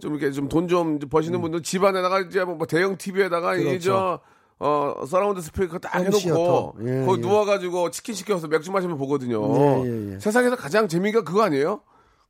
좀 0.00 0.14
이렇게 0.14 0.30
좀돈좀 0.32 1.00
버시는 1.10 1.40
분들 1.40 1.62
집 1.62 1.82
안에다가 1.84 2.20
이제 2.20 2.44
뭐 2.44 2.66
대형 2.66 2.96
TV에다가 2.96 3.54
이제 3.56 3.64
음. 3.64 3.68
그렇죠. 3.70 3.90
저, 3.90 4.20
어, 4.60 5.06
서라운드 5.06 5.40
스피커 5.40 5.78
딱 5.78 5.94
해놓고. 5.96 6.76
예, 6.82 7.04
거기 7.06 7.18
예. 7.22 7.26
누워가지고 7.26 7.90
치킨 7.90 8.14
시켜서 8.14 8.48
맥주 8.48 8.70
마시면 8.72 8.96
보거든요. 8.98 9.40
예, 9.84 9.88
예, 9.88 10.14
예. 10.14 10.18
세상에서 10.18 10.56
가장 10.56 10.88
재미가 10.88 11.22
그거 11.22 11.42
아니에요? 11.42 11.80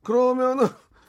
그러면은, 0.03 0.67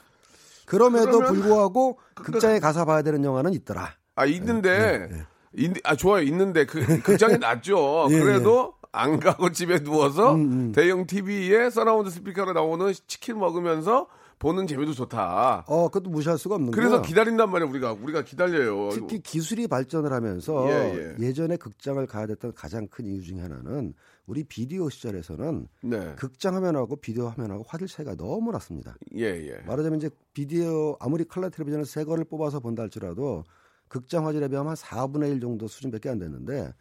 그럼에도 0.67 1.19
그러면- 1.19 1.35
불구하고 1.35 1.99
극장에 2.15 2.59
가서 2.59 2.85
봐야 2.85 3.03
되는 3.03 3.23
영화는 3.25 3.53
있더라. 3.55 3.95
아, 4.17 4.25
있는데, 4.27 5.09
예, 5.11 5.27
있- 5.65 5.77
아, 5.85 5.95
좋아요. 5.97 6.23
있는데, 6.25 6.65
그, 6.67 7.01
극장이 7.03 7.37
낫죠. 7.41 8.09
예, 8.11 8.15
음, 8.15 8.21
그래도 8.23 8.75
안 8.93 9.21
가고 9.21 9.53
집에 9.53 9.79
누워서 9.83 10.37
대형 10.75 11.07
TV에 11.07 11.71
surround 11.71 12.11
스피커로 12.11 12.53
나오는 12.55 12.93
치킨 13.07 13.39
먹으면서 13.39 14.09
보는 14.41 14.67
재미도 14.67 14.95
좋다. 14.95 15.65
어, 15.69 15.89
그것도 15.89 16.09
무시할 16.09 16.39
수가 16.39 16.55
없는 16.55 16.71
그래서 16.71 16.93
거예요. 16.97 17.03
기다린단 17.03 17.51
말이에요, 17.51 17.71
우리가. 17.71 17.93
우리가 17.93 18.25
기다려요. 18.25 18.89
특히 18.89 19.21
기술이 19.21 19.69
발전을 19.69 20.13
하면서 20.13 20.67
예, 20.67 20.95
예. 20.97 21.17
예, 21.21 21.33
전에 21.35 21.59
극장을 21.59 22.05
가야 22.07 22.27
됐던 22.27 22.55
가장 22.55 22.89
큰 22.89 23.07
이유 23.07 23.23
중에 23.23 23.39
하나는 23.39 23.93
우리 24.27 24.43
비디오 24.43 24.89
시절에서는 24.89 25.69
네. 25.83 26.15
극장 26.17 26.55
화면하고 26.55 26.97
비디오 26.97 27.29
화면하고 27.29 27.65
화질 27.69 27.87
차이가 27.87 28.15
너무 28.15 28.51
났습니다. 28.51 28.97
예, 29.15 29.27
예. 29.27 29.59
말하자면 29.67 29.99
이제 29.99 30.09
비디오 30.33 30.97
아무리 31.01 31.25
컬러 31.25 31.51
텔레비전을 31.51 31.85
새 31.85 32.05
거를 32.05 32.25
뽑아서 32.25 32.61
본다 32.61 32.83
할지라도 32.83 33.45
극장 33.89 34.27
화질에 34.27 34.49
비하면 34.49 34.71
한 34.71 34.77
4분의 34.77 35.33
1 35.33 35.41
정도 35.41 35.69
수준밖에 35.69 36.09
안 36.09 36.19
됐는데 36.19 36.73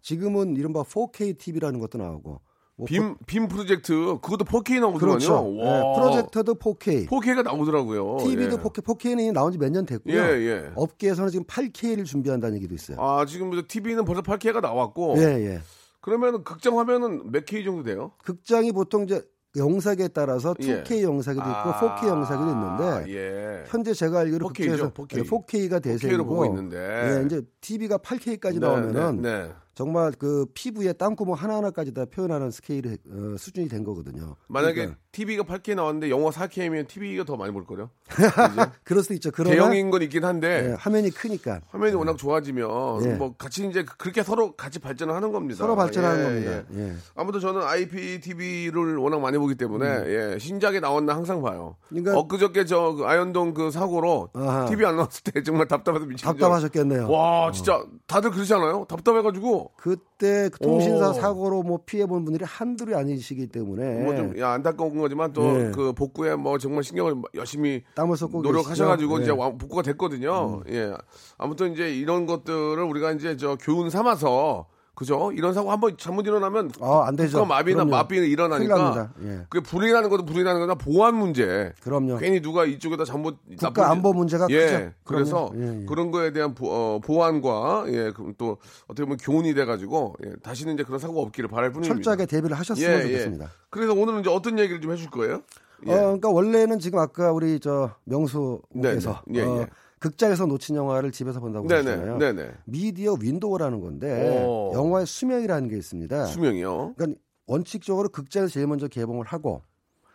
지금은 0.00 0.56
이른바 0.56 0.84
4K 0.84 1.38
TV라는 1.38 1.80
것도 1.80 1.98
나오고 1.98 2.30
뭐 2.30 2.40
빔, 2.86 3.16
빔 3.26 3.48
프로젝트, 3.48 3.92
그것도 4.20 4.44
4K 4.44 4.80
나오더만요. 4.80 4.98
그렇죠. 4.98 5.56
와. 5.56 5.64
예, 5.78 5.82
프로젝터도 5.96 6.54
4K, 6.54 7.08
4K가 7.08 7.42
나오더라고요. 7.42 8.18
TV도 8.20 8.42
예. 8.56 8.56
4K, 8.56 8.82
4K는 8.84 9.32
나온 9.32 9.52
지 9.52 9.58
몇 9.58 9.70
년 9.70 9.86
됐고요. 9.86 10.14
예, 10.14 10.20
예. 10.40 10.70
업계에서는 10.74 11.30
지금 11.30 11.44
8K를 11.46 12.04
준비한다는 12.04 12.56
얘기도 12.56 12.74
있어요. 12.74 12.96
아, 13.00 13.24
지금 13.26 13.50
TV는 13.66 14.04
벌써 14.04 14.22
8K가 14.22 14.60
나왔고. 14.60 15.14
예, 15.18 15.22
예. 15.22 15.60
그러면 16.00 16.44
극장 16.44 16.78
화면은 16.78 17.30
몇 17.30 17.44
K 17.44 17.62
정도 17.64 17.82
돼요? 17.82 18.12
극장이 18.24 18.72
보통 18.72 19.04
이제 19.04 19.22
영상에 19.56 20.06
따라서 20.08 20.54
예. 20.62 20.82
2K 20.84 21.02
영상도 21.02 21.40
있고 21.42 21.70
4K 21.72 22.06
영상도 22.08 22.50
있는데 22.52 23.12
예. 23.12 23.64
현재 23.66 23.92
제가 23.92 24.20
알기로 24.20 24.48
4K 24.48 24.78
죠, 24.78 24.92
극장에서 24.92 24.92
4K. 24.92 25.28
4K. 25.28 25.68
가 25.70 25.78
대세이고 25.80 26.24
보고 26.24 26.44
있는데. 26.46 26.76
예, 26.78 27.26
이제 27.26 27.42
TV가 27.60 27.98
8K까지 27.98 28.54
네, 28.54 28.58
나오면은 28.60 29.20
네, 29.22 29.30
네. 29.46 29.52
정말 29.74 30.12
그 30.18 30.46
피부의 30.52 30.94
땅구멍 30.98 31.34
하나하나까지 31.34 31.94
다 31.94 32.04
표현하는 32.04 32.50
스케일이 32.50 32.96
어, 33.08 33.36
수준이 33.38 33.68
된 33.68 33.84
거거든요. 33.84 34.36
만약에 34.48 34.74
그러니까 34.74 34.98
TV가 35.12 35.42
8K 35.44 35.74
나왔는데 35.74 36.10
영화 36.10 36.30
4K면 36.30 36.86
TV가 36.88 37.24
더 37.24 37.36
많이 37.36 37.52
볼 37.52 37.64
거요. 37.64 37.90
그럴 38.84 39.02
수도 39.02 39.14
있죠. 39.14 39.30
그러나 39.32 39.54
대형인 39.54 39.90
건 39.90 40.02
있긴 40.02 40.24
한데 40.24 40.70
예, 40.70 40.74
화면이 40.78 41.10
크니까 41.10 41.60
화면이 41.70 41.94
워낙 41.94 42.16
좋아지면 42.18 43.04
예. 43.04 43.14
뭐 43.14 43.34
같이 43.36 43.66
이제 43.68 43.84
그렇게 43.98 44.22
서로 44.22 44.52
같이 44.56 44.78
발전을 44.80 45.14
하는 45.14 45.32
겁니다. 45.32 45.58
서로 45.58 45.76
발전하는 45.76 46.20
예, 46.20 46.24
겁니다. 46.24 46.62
예. 46.74 46.88
예. 46.90 46.94
아무튼 47.14 47.40
저는 47.40 47.62
IPTV를 47.62 48.96
워낙 48.98 49.20
많이 49.20 49.38
보기 49.38 49.54
때문에 49.54 49.86
예, 50.06 50.38
신작이 50.38 50.80
나왔나 50.80 51.14
항상 51.14 51.42
봐요. 51.42 51.76
음. 51.92 52.02
그러니까- 52.02 52.18
엊그저께 52.18 52.64
저그 52.64 53.04
아현동 53.04 53.54
그 53.54 53.70
사고로 53.70 54.30
아하. 54.34 54.66
TV 54.66 54.84
안 54.84 54.96
나왔을 54.96 55.22
때 55.24 55.42
정말 55.42 55.66
답답해서 55.68 56.04
미치겠죠. 56.06 56.32
답답하셨겠네요. 56.32 57.10
와 57.10 57.50
진짜 57.52 57.82
다들 58.06 58.30
그러지 58.30 58.52
않아요? 58.54 58.84
답답해가지고 58.88 59.59
그때 59.76 60.48
그 60.50 60.58
통신사 60.58 61.10
오. 61.10 61.12
사고로 61.12 61.62
뭐 61.62 61.80
피해 61.84 62.06
본 62.06 62.24
분들이 62.24 62.44
한둘이 62.44 62.94
아니시기 62.94 63.46
때문에 63.48 64.04
뭐좀 64.04 64.34
안타까운 64.42 64.96
거지만 64.98 65.32
또 65.32 65.42
예. 65.42 65.70
그 65.74 65.92
복구에 65.92 66.36
뭐 66.36 66.58
정말 66.58 66.82
신경을 66.84 67.16
열심히 67.34 67.82
땀을 67.94 68.16
쏟고 68.16 68.42
노력하셔가지고? 68.42 69.18
이제 69.20 69.30
예. 69.30 69.34
왕- 69.34 69.58
복구가 69.58 69.82
됐거든요. 69.82 70.62
예. 70.70 70.92
아무튼 71.38 71.72
이제 71.72 71.94
이런 71.94 72.26
것들을 72.26 72.82
우리가 72.82 73.12
이제 73.12 73.36
저 73.36 73.56
교훈 73.56 73.90
삼아서 73.90 74.66
그죠? 75.00 75.32
이런 75.32 75.54
사고 75.54 75.72
한번 75.72 75.96
잘못 75.96 76.26
일어나면 76.26 76.72
아, 76.82 77.04
안 77.06 77.16
되죠. 77.16 77.46
마비나 77.46 77.76
그럼요. 77.84 77.90
마비는 77.90 78.20
큰일 78.24 78.32
일어나니까. 78.32 79.12
예. 79.22 79.46
그게 79.48 79.62
불이 79.66 79.90
나는 79.92 80.10
것도 80.10 80.26
불이 80.26 80.44
나는 80.44 80.60
거다 80.60 80.74
보안 80.74 81.14
문제. 81.14 81.72
그럼요. 81.82 82.18
괜히 82.18 82.42
누가 82.42 82.66
이쪽에다 82.66 83.06
잘못 83.06 83.38
국가 83.48 83.68
나쁜- 83.68 83.82
안보 83.84 84.12
문제가 84.12 84.46
예, 84.50 84.66
크죠. 84.66 84.92
그래서. 85.04 85.50
예, 85.56 85.80
예. 85.80 85.86
그런 85.86 86.10
거에 86.10 86.34
대한 86.34 86.54
보, 86.54 86.70
어, 86.70 86.98
보안과 87.02 87.84
예, 87.88 88.12
그럼 88.14 88.34
또 88.36 88.58
어떻게 88.88 89.04
보면 89.04 89.16
교훈이 89.16 89.54
돼 89.54 89.64
가지고 89.64 90.16
예, 90.26 90.34
다시는 90.42 90.74
이제 90.74 90.82
그런 90.82 90.98
사고 90.98 91.22
없기를 91.22 91.48
바랄 91.48 91.72
뿐입니다. 91.72 91.94
철저하게 91.94 92.26
대비를 92.26 92.58
하셨으면 92.58 92.90
예, 92.90 92.96
예. 92.98 93.02
좋겠습니다. 93.04 93.48
그래서 93.70 93.94
오늘은 93.94 94.20
이제 94.20 94.28
어떤 94.28 94.58
얘기를 94.58 94.82
좀 94.82 94.92
해줄 94.92 95.08
거예요? 95.08 95.40
예. 95.86 95.92
어, 95.92 95.96
그러니까 95.96 96.28
원래는 96.28 96.78
지금 96.78 96.98
아까 96.98 97.32
우리 97.32 97.58
저 97.58 97.92
명수께서 98.04 99.22
네, 99.24 99.40
네. 99.40 99.40
예, 99.40 99.44
어, 99.46 99.60
예. 99.62 99.66
극장에서 100.00 100.46
놓친 100.46 100.76
영화를 100.76 101.12
집에서 101.12 101.40
본다고 101.40 101.68
네네. 101.68 101.90
하셨잖아요. 101.90 102.18
네네. 102.18 102.50
미디어 102.64 103.14
윈도우라는 103.14 103.80
건데 103.80 104.44
오. 104.44 104.72
영화의 104.74 105.06
수명이라는 105.06 105.68
게 105.68 105.76
있습니다. 105.76 106.24
수명이요. 106.26 106.94
그러니까 106.96 107.20
원칙적으로 107.46 108.08
극장에서 108.08 108.52
제일 108.52 108.66
먼저 108.66 108.88
개봉을 108.88 109.26
하고 109.26 109.62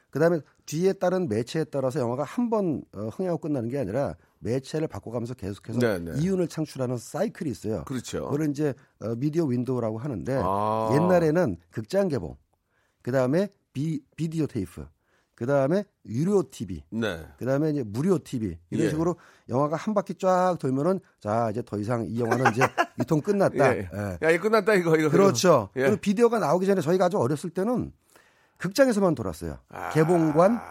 그다음에 0.09 0.39
뒤에 0.65 0.93
따른 0.93 1.27
매체에 1.27 1.65
따라서 1.65 1.99
영화가 1.99 2.23
한번 2.23 2.81
어, 2.93 3.09
흥행하고 3.09 3.41
끝나는 3.41 3.69
게 3.69 3.77
아니라 3.77 4.15
매체를 4.39 4.87
바꿔가면서 4.87 5.33
계속해서 5.33 5.79
네네. 5.79 6.21
이윤을 6.21 6.47
창출하는 6.47 6.97
사이클이 6.97 7.49
있어요. 7.51 7.83
그렇죠. 7.83 8.29
그걸 8.29 8.49
이제 8.49 8.73
어, 9.01 9.13
media 9.15 9.43
window라고 9.43 9.97
하는데 9.97 10.39
아. 10.41 10.89
옛날에는 10.93 11.57
극장 11.69 12.07
개봉, 12.07 12.37
그 13.01 13.11
다음에 13.11 13.49
비, 13.73 14.01
비디오 14.15 14.47
테이프, 14.47 14.85
그 15.35 15.45
다음에 15.45 15.83
유료 16.05 16.49
TV, 16.49 16.83
네. 16.91 17.25
그 17.37 17.45
다음에 17.45 17.71
이제 17.71 17.83
무료 17.83 18.17
TV 18.17 18.57
이런 18.69 18.85
예. 18.85 18.89
식으로 18.89 19.17
영화가 19.49 19.75
한 19.75 19.93
바퀴 19.93 20.15
쫙 20.15 20.55
돌면은 20.59 21.01
자 21.19 21.49
이제 21.51 21.61
더 21.65 21.77
이상 21.77 22.05
이 22.07 22.19
영화는 22.19 22.51
이제 22.51 22.61
유통 22.99 23.19
끝났다. 23.19 23.75
예. 23.75 23.89
예. 23.93 24.17
야, 24.25 24.31
이거 24.31 24.43
끝났다 24.43 24.73
이거 24.75 24.95
이거. 24.95 25.09
그렇죠. 25.09 25.69
예. 25.75 25.81
그리고 25.81 25.97
비디오가 25.97 26.39
나오기 26.39 26.65
전에 26.65 26.79
저희가 26.79 27.05
아주 27.05 27.17
어렸을 27.17 27.49
때는 27.49 27.91
극장에서만 28.57 29.13
돌았어요. 29.13 29.57
아. 29.67 29.89
개봉관, 29.89 30.61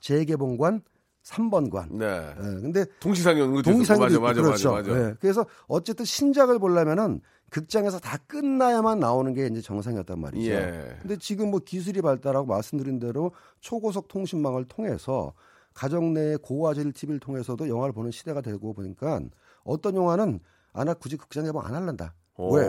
재개봉관, 0.00 0.80
3번관. 1.22 1.92
네. 1.92 2.06
예. 2.06 2.42
근데 2.62 2.86
동시상영 3.00 3.52
맞아, 3.54 3.70
있고 3.70 4.20
맞아, 4.20 4.40
그렇죠. 4.40 4.72
맞아, 4.72 4.90
맞아. 4.90 5.08
예. 5.08 5.14
그래서 5.20 5.44
어쨌든 5.66 6.06
신작을 6.06 6.58
보려면은 6.58 7.20
극장에서 7.58 8.00
다 8.00 8.18
끝나야만 8.26 8.98
나오는 8.98 9.32
게 9.32 9.46
이제 9.46 9.60
정상이었단 9.60 10.18
말이죠. 10.18 10.50
예. 10.50 10.96
근데 11.00 11.16
지금 11.16 11.52
뭐 11.52 11.60
기술이 11.60 12.02
발달하고 12.02 12.46
말씀드린 12.48 12.98
대로 12.98 13.30
초고속 13.60 14.08
통신망을 14.08 14.64
통해서 14.64 15.32
가정 15.72 16.12
내의 16.14 16.36
고화질 16.38 16.92
TV를 16.92 17.20
통해서도 17.20 17.68
영화를 17.68 17.92
보는 17.92 18.10
시대가 18.10 18.40
되고 18.40 18.72
보니까 18.72 19.20
어떤 19.62 19.94
영화는 19.94 20.40
아나 20.72 20.94
굳이 20.94 21.16
극장 21.16 21.44
개봉 21.44 21.62
안 21.64 21.76
할란다. 21.76 22.14
오. 22.36 22.54
왜? 22.56 22.68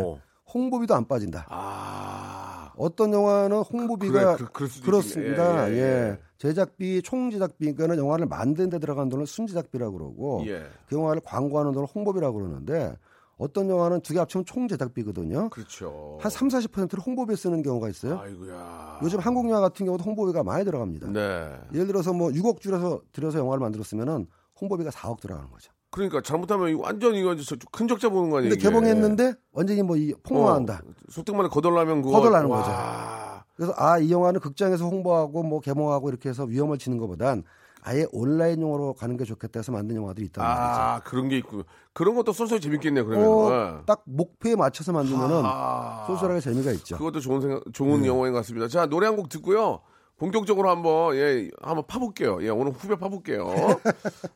홍보비도 0.53 0.93
안 0.93 1.07
빠진다. 1.07 1.47
아. 1.49 2.71
어떤 2.77 3.11
영화는 3.11 3.57
홍보비가 3.61 4.35
그래, 4.35 4.45
그- 4.45 4.51
그럴 4.53 4.69
수도 4.69 4.85
그렇습니다. 4.85 5.67
있겠네. 5.67 5.77
예, 5.77 5.81
예, 5.81 6.09
예. 6.11 6.19
제작비, 6.37 7.01
총제작비, 7.01 7.73
그러니까는 7.73 7.97
영화를 7.97 8.27
만드는 8.27 8.69
데 8.69 8.77
들어간 8.77 9.09
돈을 9.09 9.25
순제작비라고 9.25 9.97
그러고 9.97 10.43
예. 10.45 10.63
그 10.87 10.95
영화를 10.95 11.21
광고하는 11.25 11.71
돈을 11.71 11.87
홍보비라고 11.87 12.37
그러는데 12.37 12.93
어떤 13.37 13.69
영화는 13.69 14.01
두 14.01 14.13
개 14.13 14.19
합치면 14.19 14.45
총 14.45 14.67
제작비거든요. 14.67 15.49
그렇죠. 15.49 16.17
한 16.21 16.31
3, 16.31 16.47
40%를 16.47 17.03
홍보비에 17.05 17.35
쓰는 17.35 17.61
경우가 17.61 17.89
있어요. 17.89 18.19
아이고야. 18.19 18.99
요즘 19.03 19.19
한국 19.19 19.49
영화 19.49 19.59
같은 19.61 19.85
경우도 19.85 20.03
홍보비가 20.03 20.43
많이 20.43 20.63
들어갑니다. 20.63 21.07
네. 21.11 21.59
예를 21.73 21.87
들어서 21.87 22.13
뭐 22.13 22.29
6억 22.29 22.61
줄여서 22.61 23.01
들여서 23.11 23.39
영화를 23.39 23.59
만들었으면은 23.59 24.27
홍보비가 24.61 24.89
4억 24.89 25.19
들어가는 25.19 25.49
거죠. 25.51 25.71
그러니까 25.91 26.21
잘못하면 26.21 26.75
완전 26.75 27.15
이거 27.15 27.35
큰 27.71 27.87
적자 27.87 28.09
보는 28.09 28.29
거 28.29 28.37
아니에요? 28.37 28.51
근데? 28.53 28.63
개봉했는데 28.63 29.33
완전히 29.51 29.81
뭐 29.83 29.97
이 29.97 30.13
폭로한다. 30.23 30.81
어, 30.85 30.91
속등만에 31.09 31.49
거덜나면 31.49 32.01
그거 32.01 32.17
거덜나는 32.19 32.49
와. 32.49 32.61
거죠. 32.61 33.45
그래서 33.55 33.73
아 33.77 33.99
이 33.99 34.11
영화는 34.11 34.39
극장에서 34.41 34.85
홍보하고 34.85 35.43
뭐 35.43 35.59
개봉하고 35.61 36.09
이렇게 36.09 36.27
해서 36.29 36.43
위험을 36.43 36.77
지는 36.77 36.97
것보단 36.97 37.43
아예 37.87 38.07
온라인용으로 38.11 38.93
가는 38.95 39.15
게 39.15 39.25
좋겠다 39.25 39.59
해서 39.59 39.71
만든 39.71 39.95
영화들이 39.95 40.29
말이죠. 40.35 40.41
아, 40.41 41.01
그런 41.05 41.29
게 41.29 41.37
있고. 41.37 41.61
그런 41.93 42.15
것도 42.15 42.33
쏠쏠 42.33 42.59
재밌겠네, 42.59 43.03
그러면. 43.03 43.27
어, 43.29 43.81
딱 43.85 44.01
목표에 44.05 44.55
맞춰서 44.55 44.91
만들면은 44.91 45.41
아. 45.45 46.03
쏠쏠하게 46.07 46.39
재미가 46.39 46.71
있죠. 46.71 46.97
그것도 46.97 47.19
좋은 47.19 47.41
생각, 47.41 47.63
좋은 47.73 48.01
네. 48.01 48.07
영화인 48.07 48.33
것 48.33 48.39
같습니다. 48.39 48.67
자, 48.67 48.87
노래 48.87 49.05
한 49.05 49.15
곡 49.15 49.29
듣고요. 49.29 49.81
본격적으로 50.17 50.69
한번, 50.69 51.15
예, 51.15 51.49
한번 51.61 51.85
파볼게요. 51.87 52.39
예, 52.41 52.49
오늘 52.49 52.71
후배 52.71 52.95
파볼게요. 52.97 53.45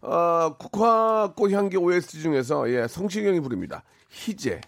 어, 0.02 0.56
국화꽃 0.60 1.52
향기 1.52 1.78
OST 1.78 2.22
중에서, 2.22 2.70
예, 2.70 2.88
성시경이 2.88 3.40
부릅니다. 3.40 3.84
희재. 4.10 4.62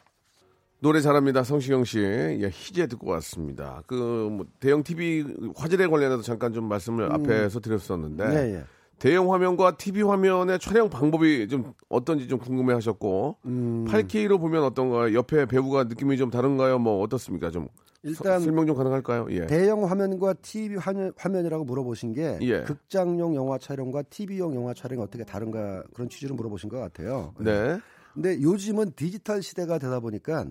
노래 0.80 1.00
잘합니다. 1.02 1.44
성시경 1.44 1.84
씨. 1.84 2.00
예, 2.00 2.50
희재 2.51 2.88
듣고 2.88 3.12
왔습니다. 3.12 3.84
그, 3.86 3.94
뭐, 4.32 4.46
대형 4.60 4.82
TV 4.84 5.25
화질에 5.55 5.86
관련해서 5.88 6.24
잠깐 6.24 6.53
좀 6.53 6.68
말씀을 6.68 7.12
앞에서 7.14 7.60
드렸었는데. 7.60 8.24
음. 8.24 8.34
예, 8.34 8.55
예. 8.55 8.64
대형 9.01 9.33
화면과 9.33 9.77
TV 9.77 10.03
화면의 10.03 10.59
촬영 10.59 10.87
방법이 10.87 11.48
좀 11.48 11.74
어떤지 11.90 12.27
좀 12.27 12.37
궁금해 12.37 12.75
하셨고. 12.75 13.37
음. 13.46 13.85
8K로 13.87 14.40
보면 14.40 14.64
어떤가요? 14.64 15.16
옆에 15.16 15.48
배우가 15.48 15.85
느낌이 15.85 16.18
좀 16.18 16.29
다른가요? 16.29 16.77
뭐 16.77 17.01
어떻습니까? 17.01 17.50
좀 17.50 17.68
일단 18.03 18.40
서- 18.40 18.46
설명 18.46 18.68
좀 18.68 18.75
가능할까요? 18.75 19.25
예. 19.31 19.48
대형 19.48 19.90
화면과 19.90 20.35
TV 20.35 20.75
화면, 20.75 21.14
화면이라고 21.18 21.64
물어보신 21.64 22.14
게 22.14 22.37
예. 22.42 22.61
극장용 22.61 23.33
영화 23.33 23.57
촬영과 23.57 24.03
TV용 24.03 24.53
영화 24.53 24.75
촬영이 24.75 25.01
어떻게 25.01 25.24
다른가 25.24 25.83
그런 25.96 26.07
취지로 26.07 26.35
물어보신 26.35 26.70
것 26.70 26.77
같아요. 26.79 27.33
네. 27.40 27.79
근데 28.14 28.40
요즘은 28.40 28.92
디지털 28.96 29.42
시대가 29.42 29.79
되다 29.79 30.00
보니까 30.00 30.46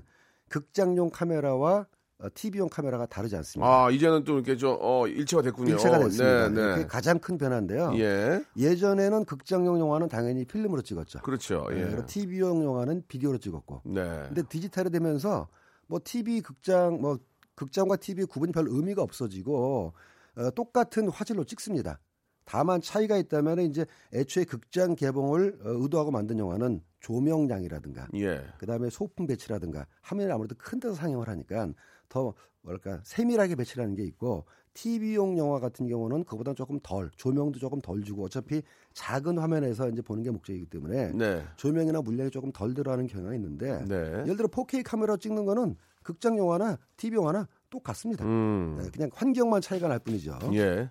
극장용 0.48 1.10
카메라와 1.10 1.72
어, 1.78 1.86
TV용 2.28 2.68
카메라가 2.68 3.06
다르지 3.06 3.37
않습니다. 3.37 3.66
아 3.66 3.90
이제는 3.90 4.24
또 4.24 4.35
이렇게 4.35 4.56
저 4.56 4.76
어, 4.80 5.06
일체가 5.06 5.42
됐군요. 5.42 5.72
일체가 5.72 5.98
됐습니다. 6.00 6.48
네, 6.48 6.54
그게 6.54 6.80
네. 6.83 6.87
가장 6.87 7.18
큰 7.18 7.38
변화인데요. 7.38 7.92
예. 7.96 8.44
예전에는 8.56 9.24
극장용 9.24 9.80
영화는 9.80 10.09
당연히 10.09 10.44
필름으로 10.44 10.83
찍었죠. 10.83 11.20
그렇죠. 11.20 11.66
예. 11.70 11.83
그리고 11.83 12.06
TV용 12.06 12.64
영화는 12.64 13.04
비디오로 13.09 13.38
찍었고. 13.38 13.83
네. 13.87 14.02
근데 14.28 14.42
디지털이 14.42 14.90
되면서 14.90 15.48
뭐 15.87 16.00
TV 16.02 16.40
극장 16.42 17.00
뭐 17.00 17.18
극장과 17.54 17.96
TV 17.96 18.24
구분이 18.26 18.52
별 18.52 18.66
의미가 18.68 19.02
없어지고 19.02 19.92
어, 20.37 20.50
똑같은 20.50 21.09
화질로 21.09 21.44
찍습니다. 21.44 22.00
다만 22.44 22.80
차이가 22.80 23.16
있다면 23.16 23.61
이제 23.61 23.87
애초에 24.12 24.44
극장 24.44 24.96
개봉을 24.96 25.61
어, 25.64 25.68
의도하고 25.68 26.11
만든 26.11 26.38
영화는 26.38 26.83
조명량이라든가 27.00 28.09
예. 28.14 28.44
그다음에 28.59 28.90
소품 28.90 29.26
배치라든가 29.26 29.87
화면이 30.02 30.33
아무래도 30.33 30.54
큰 30.59 30.80
데서 30.80 30.94
상영을 30.94 31.28
하니까 31.28 31.68
더 32.11 32.35
뭐랄까 32.61 33.01
세밀하게 33.05 33.55
배치라는 33.55 33.94
게 33.94 34.05
있고 34.05 34.44
TV용 34.75 35.38
영화 35.38 35.59
같은 35.59 35.88
경우는 35.88 36.25
그보다 36.25 36.53
조금 36.53 36.79
덜 36.83 37.11
조명도 37.16 37.59
조금 37.59 37.81
덜 37.81 38.05
주고 38.05 38.25
어차피 38.25 38.62
작은 38.92 39.38
화면에서 39.38 39.88
이제 39.88 40.03
보는 40.03 40.23
게 40.23 40.31
목적이기 40.31 40.66
때문에 40.66 41.12
네. 41.12 41.42
조명이나 41.57 42.03
물량이 42.03 42.31
조금 42.31 42.53
덜 42.53 42.75
들어가는 42.75 43.07
경향이 43.07 43.37
있는데 43.37 43.85
네. 43.87 43.96
예를 44.23 44.37
들어 44.37 44.49
4K 44.49 44.83
카메라 44.85 45.16
찍는 45.16 45.46
거는 45.46 45.77
극장 46.03 46.37
영화나 46.37 46.79
TV 46.96 47.16
영화나 47.16 47.49
똑같습니다. 47.70 48.25
음. 48.25 48.79
네, 48.81 48.90
그냥 48.90 49.11
환경만 49.14 49.61
차이가 49.61 49.88
날 49.88 49.99
뿐이죠. 49.99 50.38
예. 50.53 50.88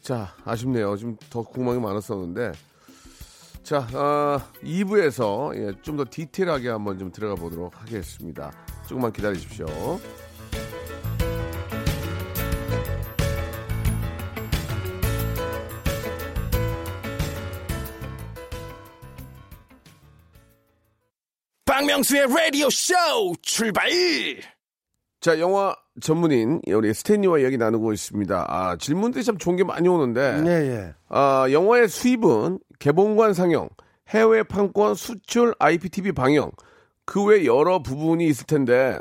자, 0.00 0.28
아쉽네요. 0.44 0.96
지금 0.96 1.16
더 1.30 1.42
궁금한 1.42 1.76
게 1.76 1.80
많았었는데. 1.80 2.52
자, 3.62 3.86
아, 3.94 4.38
2부에서 4.62 5.54
예, 5.56 5.72
좀 5.82 5.96
더 5.96 6.04
디테일하게 6.08 6.68
한번 6.70 6.98
좀 6.98 7.12
들어가 7.12 7.34
보도록 7.34 7.80
하겠습니다. 7.80 8.50
조금만 8.88 9.12
기다려 9.12 9.34
주십시오. 9.34 9.66
박명수의 21.64 22.26
라디오 22.28 22.68
쇼 22.70 22.94
출발! 23.42 23.88
자, 25.20 25.38
영화 25.38 25.74
전문인 26.00 26.60
우리 26.66 26.92
스탠리와 26.92 27.38
이야기 27.38 27.56
나누고 27.56 27.92
있습니다. 27.92 28.46
아, 28.48 28.76
질문들이 28.76 29.22
참 29.24 29.38
좋은 29.38 29.56
게 29.56 29.62
많이 29.64 29.88
오는데. 29.88 30.40
네, 30.40 30.50
예. 30.50 30.94
아, 31.08 31.46
영화의 31.50 31.88
수입은 31.88 32.58
개봉관 32.86 33.32
상영, 33.32 33.68
해외 34.08 34.42
판권 34.42 34.96
수출 34.96 35.54
IPTV 35.60 36.10
방영, 36.10 36.50
그 37.04 37.24
외 37.26 37.44
여러 37.46 37.80
부분이 37.80 38.26
있을 38.26 38.44
텐데 38.46 38.98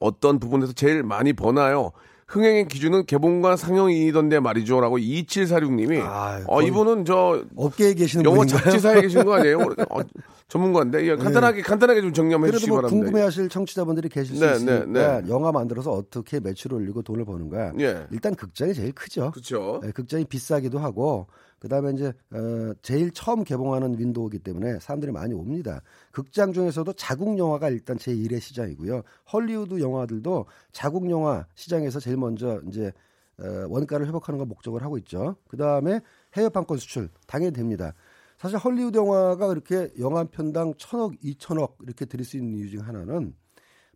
어떤 0.00 0.38
부분에서 0.38 0.72
제일 0.72 1.02
많이 1.02 1.34
버나요? 1.34 1.92
흥행의 2.26 2.66
기준은 2.68 3.04
개봉관 3.04 3.58
상영이던데 3.58 4.40
말이죠라고 4.40 4.96
2746님이 4.96 6.00
아유, 6.02 6.44
어 6.48 6.62
이분은 6.62 7.04
저 7.04 7.44
업계에 7.54 7.92
계시는 7.92 8.24
영화 8.24 8.38
분인가요? 8.38 8.62
잡지사에 8.64 9.02
계신 9.02 9.22
거 9.26 9.34
아니에요? 9.34 9.58
어, 9.90 10.00
전문가인데 10.48 11.06
예, 11.06 11.16
간단하게 11.16 11.60
간단하게 11.60 12.00
좀 12.00 12.14
정리해 12.14 12.50
주시기 12.52 12.70
뭐 12.70 12.78
바랍니다. 12.80 13.04
궁금해하실 13.04 13.50
청취자분들이 13.50 14.08
계실 14.08 14.40
네, 14.40 14.54
수 14.54 14.64
네, 14.64 14.76
있으니까 14.76 15.20
네. 15.20 15.28
영화 15.28 15.52
만들어서 15.52 15.90
어떻게 15.92 16.40
매출 16.40 16.72
올리고 16.72 17.02
돈을 17.02 17.26
버는가. 17.26 17.74
예. 17.80 18.06
일단 18.10 18.34
극장이 18.34 18.72
제일 18.72 18.92
크죠. 18.92 19.30
그렇죠. 19.32 19.80
네, 19.82 19.90
극장이 19.92 20.24
비싸기도 20.24 20.78
하고 20.78 21.26
그다음에 21.64 21.92
이제 21.92 22.12
어, 22.30 22.74
제일 22.82 23.10
처음 23.10 23.42
개봉하는 23.42 23.98
윈도우이기 23.98 24.40
때문에 24.40 24.80
사람들이 24.80 25.12
많이 25.12 25.32
옵니다. 25.32 25.80
극장 26.10 26.52
중에서도 26.52 26.92
자국 26.92 27.38
영화가 27.38 27.70
일단 27.70 27.96
제 27.96 28.14
1의 28.14 28.38
시장이고요. 28.40 29.02
헐리우드 29.32 29.80
영화들도 29.80 30.44
자국 30.72 31.08
영화 31.08 31.46
시장에서 31.54 32.00
제일 32.00 32.18
먼저 32.18 32.60
이제 32.68 32.92
어, 33.40 33.66
원가를 33.70 34.06
회복하는 34.06 34.36
걸 34.36 34.46
목적을 34.46 34.82
하고 34.82 34.98
있죠. 34.98 35.36
그다음에 35.48 36.00
해외 36.34 36.50
판권 36.50 36.76
수출 36.76 37.08
당연히 37.26 37.54
됩니다. 37.54 37.94
사실 38.36 38.58
헐리우드 38.58 38.98
영화가 38.98 39.48
그렇게 39.48 39.90
영화 39.98 40.20
한 40.20 40.28
편당 40.28 40.74
천억, 40.76 41.14
이천억 41.24 41.78
이렇게 41.80 42.04
들일 42.04 42.26
수 42.26 42.36
있는 42.36 42.58
이유 42.58 42.68
중 42.68 42.86
하나는 42.86 43.34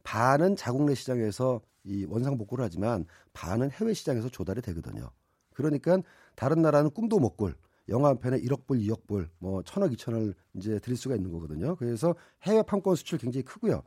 반은 0.04 0.56
자국 0.56 0.84
내 0.84 0.94
시장에서 0.94 1.60
이 1.84 2.06
원상 2.08 2.38
복구를 2.38 2.64
하지만 2.64 3.04
반은 3.34 3.70
해외 3.72 3.92
시장에서 3.92 4.30
조달이 4.30 4.62
되거든요. 4.62 5.10
그러니까 5.52 5.98
다른 6.38 6.62
나라는 6.62 6.90
꿈도 6.90 7.18
못 7.18 7.36
꿀. 7.36 7.56
영화 7.88 8.10
한 8.10 8.18
편에 8.18 8.38
1억 8.38 8.66
불, 8.66 8.78
2억 8.78 9.08
불, 9.08 9.28
뭐 9.40 9.60
천억, 9.64 9.90
2천을 9.90 10.34
이제 10.54 10.78
드릴 10.78 10.96
수가 10.96 11.16
있는 11.16 11.32
거거든요. 11.32 11.74
그래서 11.74 12.14
해외 12.42 12.62
판권 12.62 12.94
수출 12.94 13.18
굉장히 13.18 13.42
크고요. 13.42 13.82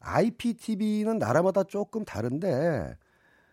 IPTV는 0.00 1.18
나라마다 1.18 1.62
조금 1.62 2.04
다른데 2.04 2.96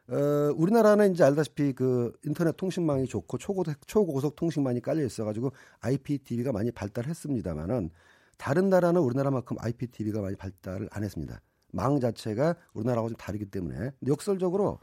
어, 0.09 0.15
우리나라는 0.55 1.11
이제 1.13 1.23
알다시피 1.23 1.73
그 1.73 2.13
인터넷 2.25 2.57
통신망이 2.57 3.05
좋고 3.05 3.37
초고속, 3.37 3.75
초고속 3.85 4.35
통신망이 4.35 4.81
깔려 4.81 5.03
있어가지고 5.03 5.51
IPTV가 5.81 6.51
많이 6.51 6.71
발달했습니다만은 6.71 7.91
다른 8.39 8.69
나라는 8.69 9.01
우리나라만큼 9.01 9.57
IPTV가 9.59 10.19
많이 10.19 10.35
발달을 10.35 10.89
안 10.91 11.03
했습니다. 11.03 11.39
망 11.73 11.99
자체가 11.99 12.55
우리나라하고 12.73 13.09
좀 13.09 13.17
다르기 13.17 13.45
때문에 13.45 13.91
역설적으로 14.07 14.79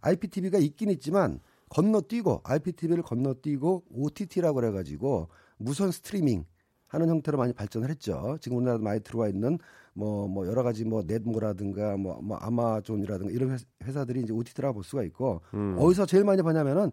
IPTV가 0.00 0.58
있긴 0.58 0.90
있지만 0.90 1.40
건너뛰고 1.70 2.42
IPTV를 2.44 3.02
건너뛰고 3.02 3.84
OTT라고 3.90 4.56
그래가지고 4.56 5.28
무선 5.56 5.90
스트리밍 5.90 6.44
하는 6.88 7.08
형태로 7.08 7.38
많이 7.38 7.52
발전을 7.52 7.88
했죠. 7.88 8.36
지금 8.40 8.58
우리나라도 8.58 8.82
많이 8.82 9.00
들어와 9.00 9.28
있는 9.28 9.58
뭐, 9.92 10.26
뭐 10.26 10.46
여러 10.46 10.62
가지 10.62 10.84
뭐 10.84 11.02
넷모라든가 11.06 11.96
뭐, 11.96 12.20
뭐 12.20 12.36
아마존이라든가 12.38 13.32
이런 13.32 13.56
회사, 13.84 14.04
들이 14.04 14.20
이제 14.20 14.32
OTT라고 14.32 14.74
볼 14.74 14.84
수가 14.84 15.04
있고 15.04 15.42
어디서 15.78 16.06
제일 16.06 16.24
많이 16.24 16.42
보냐면은 16.42 16.90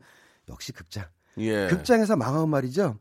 역시 0.50 0.72
극장. 0.72 1.06
예. 1.38 1.68
극장에서 1.68 2.16
망하면 2.16 2.50
말이죠. 2.50 2.98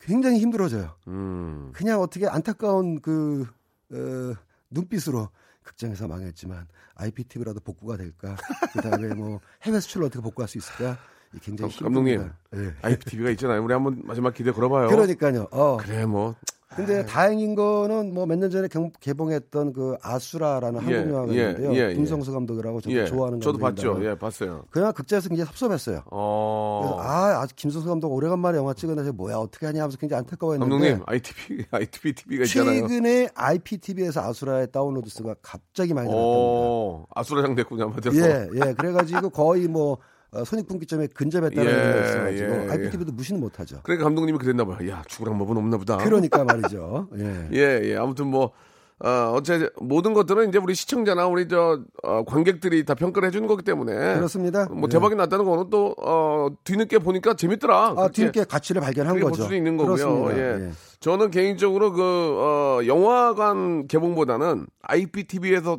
굉장히 0.00 0.38
힘들어져요. 0.38 0.96
음. 1.08 1.70
그냥 1.74 2.00
어떻게 2.00 2.26
안타까운 2.26 3.00
그 3.00 3.46
어, 3.92 4.34
눈빛으로 4.70 5.28
극장에서 5.62 6.08
망했지만 6.08 6.66
IPTV라도 6.94 7.60
복구가 7.60 7.96
될까? 7.98 8.36
그다음에 8.72 9.14
뭐 9.14 9.40
해외 9.62 9.80
수출로 9.80 10.06
어떻게 10.06 10.22
복구할 10.22 10.48
수 10.48 10.56
있을까? 10.56 10.98
굉장히 11.42 11.72
감- 11.74 11.84
감독님. 11.84 12.14
힘듭니다. 12.20 12.38
예. 12.56 12.88
IPTV가 12.88 13.30
있잖아요. 13.30 13.62
우리 13.62 13.72
한번 13.72 14.00
마지막 14.04 14.34
기대 14.34 14.50
걸어봐요. 14.50 14.88
그러니까요. 14.88 15.46
어. 15.50 15.76
그래 15.78 16.06
뭐. 16.06 16.34
근데 16.76 17.04
다행인 17.06 17.54
거는 17.54 18.12
뭐 18.12 18.26
몇 18.26 18.36
년 18.38 18.50
전에 18.50 18.68
경- 18.68 18.92
개봉했던 19.00 19.72
그 19.72 19.96
아수라라는 20.02 20.82
예, 20.90 20.96
한국 20.96 21.12
영화가 21.14 21.34
예. 21.34 21.56
예, 21.58 21.74
예. 21.90 21.94
김성수 21.94 22.30
감독이라고 22.30 22.82
저도 22.82 22.94
예. 22.94 23.06
좋아하는 23.06 23.40
저도 23.40 23.58
봤죠. 23.58 23.74
감독입니다만 23.94 24.14
예, 24.14 24.18
봤어요. 24.18 24.64
그냥 24.70 24.92
극장에서 24.92 25.28
굉장히 25.30 25.46
섭섭했어요. 25.48 26.02
어. 26.10 26.80
그래서 26.84 27.00
아, 27.00 27.40
아직 27.42 27.56
김성수 27.56 27.88
감독 27.88 28.12
오래간만에 28.12 28.58
영화 28.58 28.74
찍었는데 28.74 29.12
뭐야 29.12 29.36
어떻게 29.38 29.64
하냐 29.64 29.80
하면서 29.80 29.96
굉장히 29.96 30.18
안타까워했는데 30.20 30.70
감독님, 30.70 31.02
ITV, 31.06 31.64
IPTV가 31.70 32.44
있잖아요. 32.44 32.86
최근에 32.86 33.28
IPTV에서 33.34 34.20
아수라의 34.20 34.70
다운로드 34.70 35.08
수가 35.08 35.36
갑자기 35.40 35.94
많이 35.94 36.06
늘었답니다. 36.08 36.30
어, 36.38 37.06
아수라장 37.14 37.54
됐군요, 37.54 37.84
한마디로. 37.84 38.14
예, 38.16 38.46
예. 38.54 38.74
그래가지고 38.74 39.30
거의 39.30 39.66
뭐 39.68 39.96
어, 40.32 40.44
손익분기점에 40.44 41.06
근접했다는 41.08 41.64
예, 41.70 41.74
얘기가 41.74 42.04
있어가지고 42.06 42.50
예, 42.54 42.64
예. 42.66 42.70
IPTV도 42.70 43.12
무시는 43.12 43.40
못하죠. 43.40 43.80
그러니까 43.82 44.04
감독님이 44.04 44.38
그랬나 44.38 44.64
봐요. 44.64 44.86
야, 44.90 45.02
죽으랑 45.06 45.38
법은 45.38 45.56
없나 45.56 45.78
보다. 45.78 45.96
그러니까 45.98 46.44
말이죠. 46.44 47.08
예. 47.18 47.48
예, 47.52 47.80
예. 47.84 47.96
아무튼 47.96 48.26
뭐, 48.26 48.52
어, 49.00 49.32
어째, 49.34 49.70
모든 49.80 50.12
것들은 50.12 50.48
이제 50.50 50.58
우리 50.58 50.74
시청자나 50.74 51.26
우리 51.28 51.48
저, 51.48 51.80
어, 52.02 52.24
관객들이 52.24 52.84
다 52.84 52.94
평가를 52.94 53.28
해주는 53.28 53.46
거기 53.48 53.62
때문에. 53.62 53.92
그렇습니다. 54.16 54.66
뭐 54.70 54.82
예. 54.84 54.88
대박이 54.92 55.14
났다는 55.14 55.46
거는 55.46 55.70
또, 55.70 55.94
어, 56.04 56.48
뒤늦게 56.64 56.98
보니까 56.98 57.32
재밌더라. 57.34 57.94
아, 57.96 58.08
뒤늦게 58.08 58.44
가치를 58.44 58.82
발견한 58.82 59.14
볼 59.18 59.30
거죠. 59.30 59.44
수도 59.44 59.54
있는 59.54 59.76
거고요. 59.78 60.30
예. 60.32 60.36
예. 60.66 60.70
저는 61.00 61.30
개인적으로 61.30 61.92
그, 61.92 62.02
어, 62.02 62.80
영화관 62.86 63.86
개봉보다는 63.86 64.66
IPTV에서 64.82 65.78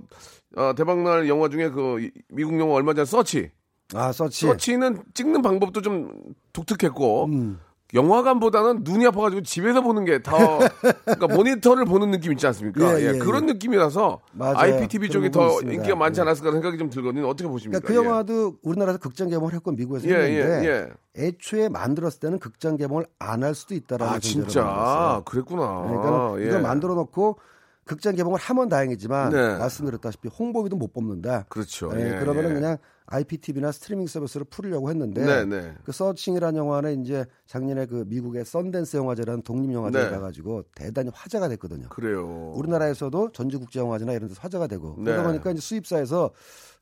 어, 0.56 0.74
대박날 0.76 1.28
영화 1.28 1.48
중에 1.50 1.70
그 1.70 2.00
이- 2.02 2.12
미국 2.30 2.60
영화 2.60 2.74
얼마 2.74 2.96
전 2.96 3.06
서치. 3.06 3.52
아, 3.94 4.12
서치. 4.12 4.46
서치는 4.48 5.04
찍는 5.14 5.42
방법도 5.42 5.82
좀 5.82 6.12
독특했고 6.54 7.26
음. 7.26 7.60
영화관보다는 7.96 8.82
눈이 8.84 9.08
아파가지고 9.08 9.42
집에서 9.42 9.82
보는 9.82 10.06
게 10.06 10.22
더 10.22 10.38
그러니까 11.06 11.26
모니터를 11.36 11.86
보는 11.86 12.12
느낌 12.12 12.32
있지 12.34 12.46
않습니까? 12.46 13.00
예, 13.00 13.04
예, 13.04 13.14
예, 13.16 13.18
그런 13.18 13.50
예. 13.50 13.54
느낌이라서 13.54 14.20
맞아요. 14.34 14.58
IPTV 14.58 15.10
쪽이 15.10 15.32
더 15.32 15.48
있습니다. 15.48 15.74
인기가 15.76 15.96
많지 15.96 16.20
예. 16.20 16.22
않았을까 16.22 16.52
생각이 16.52 16.78
좀 16.78 16.92
들거든요. 16.92 17.28
어떻게 17.28 17.50
보십니까? 17.50 17.80
그러니까 17.80 18.02
그 18.04 18.08
영화도 18.08 18.58
우리나라에서 18.62 19.00
극장 19.00 19.28
개봉을 19.30 19.54
했고 19.56 19.72
미국에서 19.72 20.08
예, 20.08 20.14
했는데 20.14 20.68
예, 20.68 20.70
예. 20.70 20.90
애초에 21.26 21.68
만들었을 21.70 22.20
때는 22.20 22.38
극장 22.38 22.78
개봉을 22.78 23.08
안 23.18 23.42
할 23.44 23.56
수도 23.56 23.74
있다라는 23.74 24.14
아 24.14 24.20
진짜. 24.20 25.24
그랬구나. 25.26 25.82
그러니까 25.88 26.36
예. 26.42 26.46
이걸 26.46 26.62
만들어 26.62 26.94
놓고 26.94 27.40
극장 27.90 28.14
개봉을 28.16 28.40
하면 28.40 28.70
다행이지만 28.70 29.32
네. 29.32 29.58
말씀드렸다시피 29.58 30.28
홍보비도 30.28 30.76
못 30.76 30.94
뽑는다. 30.94 31.48
그렇죠. 31.50 31.92
예, 31.96 32.06
예, 32.06 32.20
그러면은 32.20 32.52
예. 32.52 32.54
그냥 32.54 32.78
IPTV나 33.08 33.72
스트리밍 33.72 34.06
서비스로 34.06 34.46
풀려고 34.46 34.92
했는데 34.92 35.26
네, 35.26 35.44
네. 35.44 35.74
그 35.84 35.92
서칭이라는 35.92 36.56
영화는 36.56 37.02
이제 37.02 37.26
작년에 37.48 37.88
그 37.88 38.06
미국의 38.08 38.46
썬댄스 38.46 38.98
영화제라는 38.98 39.42
독립 39.42 39.74
영화제에 39.74 40.04
네. 40.04 40.10
가가지고 40.12 40.66
대단히 40.76 41.10
화제가 41.12 41.50
됐거든요. 41.50 41.90
그래요. 41.90 42.52
우리나라에서도 42.56 43.32
전주국제영화제나 43.32 44.14
이런 44.14 44.30
데서 44.30 44.40
화제가 44.40 44.68
되고 44.68 44.94
네. 45.00 45.06
그러다 45.06 45.24
보니까 45.24 45.50
이제 45.52 45.60
수입사에서 45.60 46.30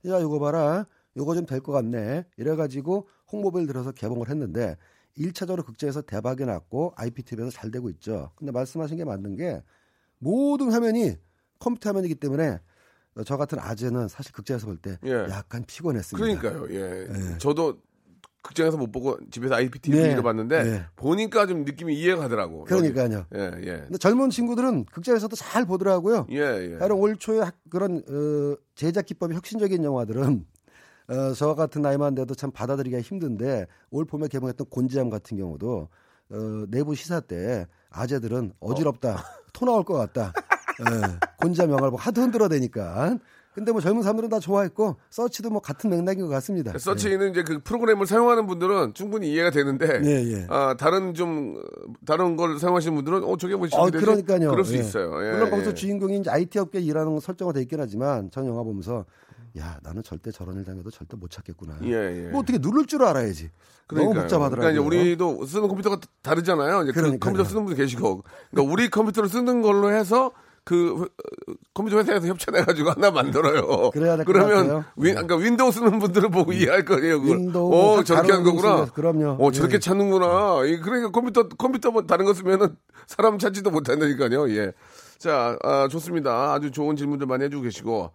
야 0.07 0.19
이거 0.19 0.39
봐라 0.39 0.85
이거 1.15 1.33
좀 1.33 1.45
될 1.45 1.61
것 1.61 1.71
같네 1.71 2.25
이래가지고 2.35 3.07
홍보비를 3.31 3.65
들어서 3.65 3.93
개봉을 3.93 4.29
했는데 4.29 4.75
1차적으로 5.17 5.65
극장에서 5.65 6.01
대박이 6.01 6.43
났고 6.45 6.91
IPTV에서 6.97 7.49
잘 7.49 7.71
되고 7.71 7.89
있죠. 7.91 8.31
근데 8.35 8.51
말씀하신 8.51 8.97
게 8.97 9.05
맞는 9.05 9.37
게 9.37 9.63
모든 10.19 10.71
화면이 10.71 11.15
컴퓨터 11.59 11.89
화면이기 11.89 12.15
때문에 12.15 12.59
저 13.25 13.35
같은 13.37 13.57
아재는 13.59 14.07
사실 14.07 14.31
극장에서 14.31 14.67
볼때 14.67 14.97
예. 15.05 15.11
약간 15.29 15.63
피곤했습니다. 15.65 16.39
그러니까요. 16.41 16.67
예. 16.75 17.37
저도 17.39 17.79
극장에서 18.43 18.77
못 18.77 18.91
보고 18.91 19.17
집에서 19.31 19.55
IPTV로 19.55 20.01
네. 20.15 20.21
봤는데 20.21 20.63
네. 20.63 20.85
보니까 20.95 21.47
좀 21.47 21.65
느낌이 21.65 21.95
이해가 21.99 22.21
가더라고. 22.21 22.63
그러니까요. 22.65 23.25
예, 23.35 23.51
예. 23.63 23.77
근데 23.79 23.97
젊은 23.97 24.29
친구들은 24.29 24.85
극장에서도 24.85 25.35
잘 25.35 25.65
보더라고요. 25.65 26.27
예, 26.31 26.37
예. 26.73 26.77
다른 26.77 26.95
올 26.95 27.17
초에 27.17 27.39
학- 27.39 27.55
그런 27.69 27.97
어, 28.07 28.55
제작 28.75 29.05
기법이 29.07 29.33
혁신적인 29.35 29.83
영화들은 29.83 30.45
어, 31.09 31.33
저 31.33 31.55
같은 31.55 31.81
나이만 31.81 32.15
돼도 32.15 32.35
참 32.35 32.51
받아들이기가 32.51 33.01
힘든데 33.01 33.65
올 33.89 34.05
봄에 34.05 34.27
개봉했던 34.27 34.67
곤지암 34.69 35.09
같은 35.09 35.37
경우도 35.37 35.89
어, 36.29 36.37
내부 36.69 36.95
시사 36.95 37.19
때 37.21 37.65
아재들은 37.89 38.53
어지럽다, 38.59 39.23
토 39.57 39.65
나올 39.65 39.83
것 39.83 39.95
같다. 39.95 40.31
예, 40.79 41.17
곤지암 41.41 41.69
영화를 41.69 41.89
보고 41.89 41.97
하도 41.97 42.21
흔들어대니까. 42.21 43.17
근데 43.55 43.71
뭐 43.71 43.81
젊은 43.81 44.03
사람들은 44.03 44.29
다 44.29 44.39
좋아했고 44.39 44.97
서치도 45.09 45.49
뭐 45.49 45.59
같은 45.59 45.89
맥락인 45.89 46.21
것 46.21 46.29
같습니다. 46.29 46.77
서치는 46.77 47.31
이제 47.31 47.41
그 47.41 47.59
프로그램을 47.63 48.05
사용하는 48.05 48.45
분들은 48.45 48.93
충분히 48.93 49.33
이해가 49.33 49.49
되는데 49.49 49.99
예, 50.05 50.31
예. 50.31 50.47
아, 50.47 50.75
다른 50.77 51.15
좀 51.15 51.55
어, 51.57 51.93
다른 52.05 52.35
걸 52.35 52.59
사용하시는 52.59 52.93
분들은 52.93 53.23
어 53.23 53.35
저게 53.37 53.55
뭐 53.55 53.65
어, 53.65 53.89
준비되지? 53.89 54.05
그러니까요. 54.05 54.51
그럴 54.51 54.63
수 54.63 54.75
예. 54.75 54.79
있어요. 54.79 55.25
예, 55.25 55.31
물론 55.31 55.49
거기서 55.49 55.71
예. 55.71 55.73
주인공이 55.73 56.19
이제 56.19 56.29
IT 56.29 56.59
업계 56.59 56.79
일하는 56.79 57.19
설정으로 57.19 57.53
돼 57.53 57.61
있긴 57.63 57.79
하지만 57.79 58.29
전 58.29 58.45
영화 58.45 58.61
보면서 58.61 59.05
야 59.57 59.77
나는 59.83 60.03
절대 60.03 60.31
저런 60.31 60.57
일 60.57 60.65
당해도 60.65 60.89
절대 60.91 61.15
못 61.17 61.29
찾겠구나. 61.31 61.77
예, 61.83 62.25
예. 62.25 62.29
뭐 62.29 62.41
어떻게 62.41 62.57
누를 62.57 62.85
줄 62.85 63.03
알아야지. 63.03 63.49
너무 63.89 64.11
그러니까요. 64.11 64.21
복잡하더라고요. 64.23 64.59
그러니까 64.59 64.71
이제 64.71 64.79
우리도 65.07 65.45
쓰는 65.45 65.67
컴퓨터가 65.67 65.99
다르잖아요. 66.21 66.83
이제 66.83 66.91
그. 66.91 67.17
컴퓨터 67.19 67.43
쓰는 67.43 67.65
분도 67.65 67.77
계시고. 67.77 68.23
그러니까 68.51 68.73
우리 68.73 68.89
컴퓨터를 68.89 69.29
쓰는 69.29 69.61
걸로 69.61 69.91
해서 69.91 70.31
그 70.63 71.03
어, 71.03 71.53
컴퓨터 71.73 71.97
회사에서 71.97 72.27
협찬해가지고 72.27 72.89
하나 72.91 73.09
만들어요. 73.09 73.89
그래야 73.95 74.17
될것 74.17 74.25
그러면 74.25 74.67
같아요. 74.67 74.85
윈, 74.97 75.13
그러니까 75.15 75.35
윈도우 75.37 75.71
쓰는 75.71 75.99
분들을 75.99 76.29
보고 76.29 76.51
이해할 76.51 76.83
거예요. 76.83 77.21
그걸. 77.21 77.37
윈도우, 77.37 77.73
어, 77.73 78.03
저렇게 78.03 78.33
한 78.33 78.43
거구나. 78.43 78.85
그럼요. 78.87 79.37
어, 79.39 79.51
저렇게 79.51 79.75
예. 79.75 79.79
찾는구나. 79.79 80.65
이, 80.65 80.77
그러니까 80.81 81.11
컴퓨터, 81.11 81.47
컴퓨터 81.47 81.91
뭐 81.91 82.01
다른 82.03 82.25
거 82.25 82.33
쓰면은 82.33 82.75
사람 83.05 83.39
찾지도 83.39 83.71
못한다니까요. 83.71 84.49
예. 84.57 84.73
자, 85.17 85.57
아, 85.63 85.87
좋습니다. 85.89 86.53
아주 86.53 86.69
좋은 86.71 86.97
질문들 86.97 87.25
많이 87.27 87.45
해주고 87.45 87.63
계시고. 87.63 88.11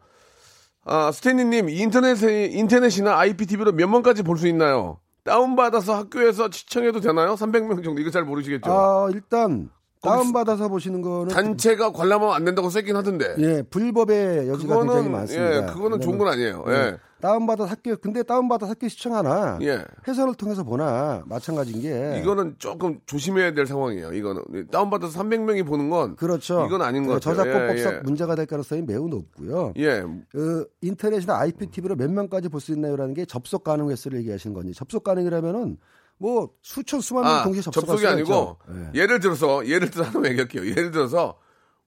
아, 0.85 1.12
스탠리님, 1.12 1.68
인터넷에, 1.68 2.47
인터넷이나 2.47 3.16
IPTV로 3.18 3.73
몇 3.73 3.88
번까지 3.88 4.23
볼 4.23 4.37
수 4.37 4.49
있나요? 4.49 4.99
다운받아서 5.25 5.95
학교에서 5.95 6.51
시청해도 6.51 6.99
되나요? 7.01 7.35
300명 7.35 7.85
정도. 7.85 8.01
이거 8.01 8.11
잘 8.11 8.25
모르시겠죠? 8.25 8.68
아 8.73 9.09
일단 9.12 9.71
다운 10.03 10.33
받아서 10.33 10.66
보시는 10.66 11.01
거는 11.01 11.29
단체가 11.29 11.92
관람하면 11.92 12.35
안 12.35 12.45
된다고 12.45 12.68
쓰긴 12.71 12.97
하던데. 12.97 13.37
예 13.38 13.62
불법의 13.62 14.49
여지가 14.49 14.75
굉장히 14.79 14.88
그거는, 14.88 15.12
많습니다. 15.12 15.57
예, 15.57 15.73
그거는 15.73 16.01
좋은 16.01 16.18
건 16.18 16.27
아니에요. 16.27 16.64
예. 16.66 16.97
다운 17.22 17.46
받아 17.46 17.64
학교 17.64 17.96
근데 17.96 18.24
다운 18.24 18.48
받아 18.48 18.68
학교 18.68 18.88
시청하나 18.88 19.58
예. 19.62 19.85
회선을 20.08 20.35
통해서 20.35 20.64
보나 20.64 21.22
마찬가지인 21.26 21.80
게 21.80 22.20
이거는 22.20 22.56
조금 22.58 22.98
조심해야 23.06 23.54
될 23.54 23.64
상황이에요. 23.66 24.12
이거는. 24.12 24.42
다운받아서 24.72 25.20
300명이 25.22 25.64
보는 25.64 25.88
건. 25.88 26.16
그렇죠. 26.16 26.66
이건 26.66 26.82
아닌 26.82 27.06
것그 27.06 27.20
같아요. 27.20 27.37
저작권법상 27.37 27.92
예, 27.92 27.96
예. 27.98 28.00
문제가 28.00 28.35
될 28.35 28.46
가능성이 28.46 28.82
매우 28.82 29.08
높고요. 29.08 29.72
예. 29.78 30.02
그 30.30 30.66
인터넷이나 30.80 31.38
IPTV로 31.38 31.94
몇 31.94 32.11
명까지 32.11 32.48
볼 32.48 32.61
수 32.61 32.72
있나요라는 32.72 33.14
게 33.14 33.24
접속 33.24 33.62
가능 33.64 33.88
횟수를 33.90 34.18
얘기하시는 34.18 34.52
건지 34.52 34.74
접속 34.74 35.04
가능이라면은 35.04 35.78
뭐 36.18 36.50
수천 36.62 37.00
수만 37.00 37.22
명 37.24 37.32
아, 37.32 37.44
동시에 37.44 37.62
접속할 37.62 37.87
접속이 37.87 38.06
아니고. 38.06 38.56
예. 38.94 39.00
예를 39.00 39.20
들어서 39.20 39.64
예를 39.66 39.90
들어서 39.90 40.11
하나 40.18 40.28
얘기할게요. 40.28 40.66
예를 40.66 40.90
들어서 40.90 41.38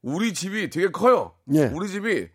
우리 0.02 0.34
집이 0.34 0.70
되게 0.70 0.90
커요. 0.92 1.34
예. 1.54 1.66
우리 1.74 1.90
집이 1.90 2.30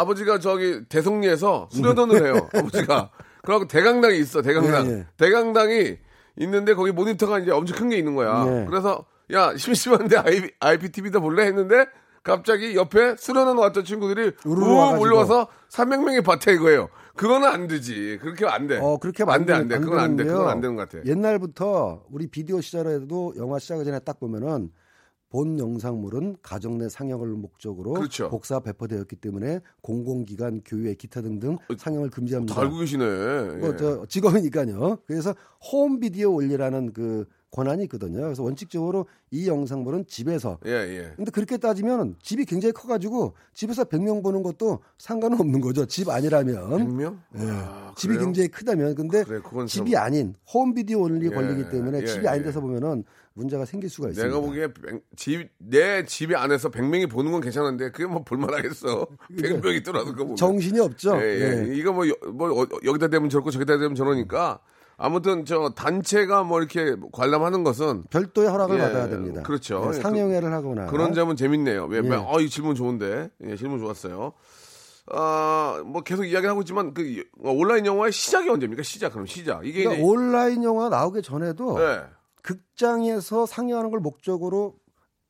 아버지가 0.00 0.38
저기 0.40 0.84
대성리에서 0.88 1.68
수련원을 1.72 2.24
해요. 2.26 2.48
아버지가. 2.54 3.10
그러고 3.42 3.66
대강당이 3.66 4.18
있어. 4.18 4.42
대강당. 4.42 4.86
예, 4.86 4.90
예. 4.90 5.06
대강당이 5.16 5.96
있는데 6.38 6.74
거기 6.74 6.92
모니터가 6.92 7.38
이제 7.38 7.50
엄청 7.50 7.76
큰 7.78 7.88
게 7.88 7.96
있는 7.96 8.14
거야. 8.14 8.44
네. 8.44 8.66
그래서 8.68 9.04
야 9.32 9.56
심심한데 9.56 10.16
IP, 10.18 10.50
IPTV다 10.60 11.20
볼래 11.20 11.46
했는데 11.46 11.86
갑자기 12.22 12.74
옆에 12.74 13.14
수련원 13.16 13.56
왔던 13.58 13.84
친구들이 13.84 14.32
우르르. 14.44 14.66
몰려와서 14.96 15.46
300명이 15.70 16.24
밭에 16.24 16.54
이거예요. 16.54 16.88
그거는 17.14 17.48
안 17.48 17.66
되지. 17.68 18.18
그렇게 18.20 18.44
안 18.46 18.66
돼. 18.66 18.78
어, 18.78 18.98
그렇게 18.98 19.24
안 19.26 19.46
돼, 19.46 19.54
안안 19.54 19.68
돼. 19.68 19.78
그건 19.78 19.98
안 20.00 20.16
돼. 20.16 20.24
그건 20.24 20.48
안 20.48 20.60
되는 20.60 20.76
것 20.76 20.88
같아. 20.90 21.04
옛날부터 21.06 22.02
우리 22.10 22.26
비디오 22.26 22.60
시절에도 22.60 23.34
영화 23.38 23.58
시작하기 23.58 23.84
전에 23.86 24.00
딱 24.00 24.18
보면은 24.20 24.70
본 25.36 25.58
영상물은 25.58 26.36
가정 26.40 26.78
내 26.78 26.88
상영을 26.88 27.28
목적으로 27.28 27.92
그렇죠. 27.92 28.30
복사 28.30 28.58
배포되었기 28.58 29.16
때문에 29.16 29.60
공공기관, 29.82 30.62
교회, 30.64 30.94
기타 30.94 31.20
등등 31.20 31.58
상영을 31.76 32.08
금지합니다. 32.08 32.54
다 32.54 32.62
알고 32.62 32.78
계시네. 32.78 33.04
뭐, 33.58 33.68
예. 33.68 33.76
저 33.76 34.06
직업이니까요. 34.06 35.00
그래서 35.06 35.34
홈 35.70 36.00
비디오 36.00 36.32
올리라는 36.34 36.94
그 36.94 37.26
권한이 37.50 37.84
있거든요. 37.84 38.22
그래서 38.22 38.42
원칙적으로 38.42 39.06
이 39.30 39.46
영상물은 39.46 40.06
집에서 40.06 40.58
예, 40.64 40.70
예. 40.70 41.12
근데 41.16 41.30
그렇게 41.30 41.58
따지면 41.58 42.16
집이 42.22 42.46
굉장히 42.46 42.72
커가지고 42.72 43.34
집에서 43.52 43.84
100명 43.84 44.22
보는 44.22 44.42
것도 44.42 44.80
상관은 44.96 45.38
없는 45.38 45.60
거죠. 45.60 45.84
집 45.84 46.08
아니라면. 46.08 46.70
100명? 46.70 47.18
예. 47.36 47.50
아, 47.50 47.92
집이 47.96 48.14
그래요? 48.14 48.24
굉장히 48.26 48.48
크다면. 48.48 48.94
근데 48.94 49.22
그래, 49.22 49.40
그건 49.42 49.66
참- 49.66 49.84
집이 49.84 49.96
아닌 49.96 50.34
홈 50.52 50.72
비디오 50.72 51.02
올리 51.02 51.26
예, 51.26 51.30
걸리기 51.30 51.68
때문에 51.70 52.00
예, 52.02 52.06
집이 52.06 52.26
아닌 52.26 52.40
예. 52.40 52.46
데서 52.46 52.60
보면은 52.60 53.04
문제가 53.36 53.64
생길 53.66 53.90
수가 53.90 54.08
있습니다. 54.08 54.34
내가 54.34 54.40
보기에 54.44 54.68
백- 54.72 55.02
집, 55.14 55.48
내 55.58 56.04
집에 56.06 56.34
안에서 56.34 56.70
100명이 56.70 57.10
보는 57.10 57.30
건 57.32 57.42
괜찮은데 57.42 57.90
그게 57.90 58.06
뭐 58.06 58.24
볼만하겠어. 58.24 59.06
100명이 59.30 59.84
떨어도 59.84 60.12
거 60.12 60.24
보면. 60.24 60.36
정신이 60.36 60.80
없죠. 60.80 61.16
예, 61.18 61.20
예. 61.22 61.68
예. 61.70 61.74
이거 61.76 61.92
뭐, 61.92 62.08
여- 62.08 62.14
뭐 62.32 62.62
어, 62.62 62.66
여기다 62.84 63.08
대면 63.08 63.28
저렇고 63.28 63.50
저기다 63.50 63.74
대면 63.78 63.94
저러니까 63.94 64.60
아무튼 64.96 65.44
저 65.44 65.68
단체가 65.76 66.44
뭐 66.44 66.58
이렇게 66.60 66.96
관람하는 67.12 67.62
것은 67.62 68.04
별도의 68.08 68.48
허락을 68.48 68.76
예, 68.78 68.80
받아야 68.80 69.08
됩니다. 69.10 69.42
그렇죠. 69.42 69.82
예, 69.92 69.98
예, 69.98 70.00
상영회를 70.00 70.50
하거나 70.54 70.86
그런 70.86 71.12
점은 71.12 71.36
재밌네요. 71.36 71.84
왜, 71.90 71.98
왜, 72.00 72.08
예. 72.08 72.14
어, 72.14 72.40
이 72.40 72.48
질문 72.48 72.74
좋은데. 72.74 73.28
예, 73.44 73.56
질문 73.56 73.78
좋았어요. 73.80 74.32
아, 75.12 75.82
뭐 75.86 76.02
계속 76.02 76.24
이야기 76.24 76.46
하고 76.46 76.62
있지만 76.62 76.92
그 76.92 77.22
어, 77.44 77.52
온라인 77.52 77.86
영화의 77.86 78.10
시작이 78.12 78.48
언제입니까? 78.48 78.82
시작 78.82 79.12
그럼 79.12 79.26
시작. 79.26 79.64
이게 79.66 79.84
그러니까 79.84 80.04
온라인 80.04 80.64
영화 80.64 80.88
나오기 80.88 81.22
전에도 81.22 81.78
네. 81.78 82.00
극장에서 82.46 83.44
상영하는 83.46 83.90
걸 83.90 84.00
목적으로 84.00 84.76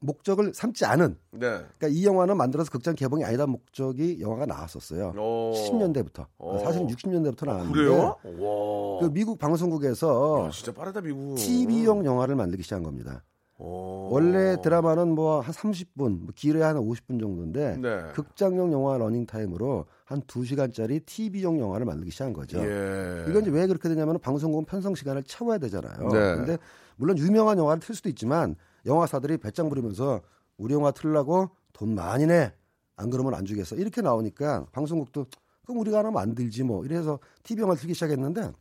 목적을 0.00 0.52
삼지 0.54 0.84
않은 0.84 1.16
네. 1.32 1.38
그러니까 1.48 1.88
이 1.88 2.04
영화는 2.04 2.36
만들어서 2.36 2.70
극장 2.70 2.94
개봉이 2.94 3.24
아니다 3.24 3.46
목적이 3.46 4.20
영화가 4.20 4.44
나왔었어요. 4.44 5.14
어. 5.16 5.52
70년대부터 5.56 6.26
어. 6.36 6.58
사실은 6.62 6.86
60년대부터 6.88 7.46
나왔는데 7.46 7.72
그래요? 7.72 8.16
와. 8.22 9.00
그 9.00 9.10
미국 9.12 9.38
방송국에서 9.38 10.44
야, 10.46 10.50
진짜 10.50 10.72
빠르다 10.72 11.00
미국. 11.00 11.36
TV용 11.36 12.04
영화를 12.04 12.36
만들기 12.36 12.62
시작한 12.62 12.84
겁니다. 12.84 13.24
어. 13.58 14.10
원래 14.12 14.60
드라마는 14.60 15.14
뭐 15.14 15.40
한 15.40 15.54
30분, 15.54 16.20
뭐 16.20 16.28
길어야 16.34 16.68
한 16.68 16.76
50분 16.76 17.18
정도인데 17.18 17.78
네. 17.78 18.02
극장용 18.12 18.70
영화 18.72 18.98
러닝 18.98 19.24
타임으로 19.24 19.86
한 20.04 20.20
2시간짜리 20.20 21.06
TV용 21.06 21.58
영화를 21.58 21.86
만들기 21.86 22.10
시작한 22.10 22.34
거죠. 22.34 22.58
예. 22.58 23.24
이건 23.30 23.42
이제 23.42 23.50
왜 23.50 23.66
그렇게 23.66 23.88
되냐면 23.88 24.18
방송국은 24.18 24.66
편성 24.66 24.94
시간을 24.94 25.22
채워야 25.22 25.56
되잖아요. 25.56 26.08
네. 26.10 26.36
근데 26.36 26.58
물론 26.96 27.18
유명한 27.18 27.58
영화를 27.58 27.80
틀 27.80 27.94
수도 27.94 28.08
있지만 28.08 28.56
영화사들이 28.84 29.38
배짱 29.38 29.68
부리면서 29.68 30.20
우리 30.56 30.74
영화 30.74 30.90
틀라고 30.90 31.50
돈 31.72 31.94
많이 31.94 32.26
내. 32.26 32.52
안 32.98 33.10
그러면 33.10 33.34
안 33.34 33.44
주겠어. 33.44 33.76
이렇게 33.76 34.00
나오니까 34.00 34.66
방송국도 34.72 35.26
그럼 35.64 35.80
우리가 35.80 35.98
하나 35.98 36.10
만들지 36.10 36.62
뭐. 36.62 36.84
이래서 36.84 37.18
TV 37.42 37.62
영화를 37.62 37.78
틀기 37.78 37.92
시작했는데 37.94 38.52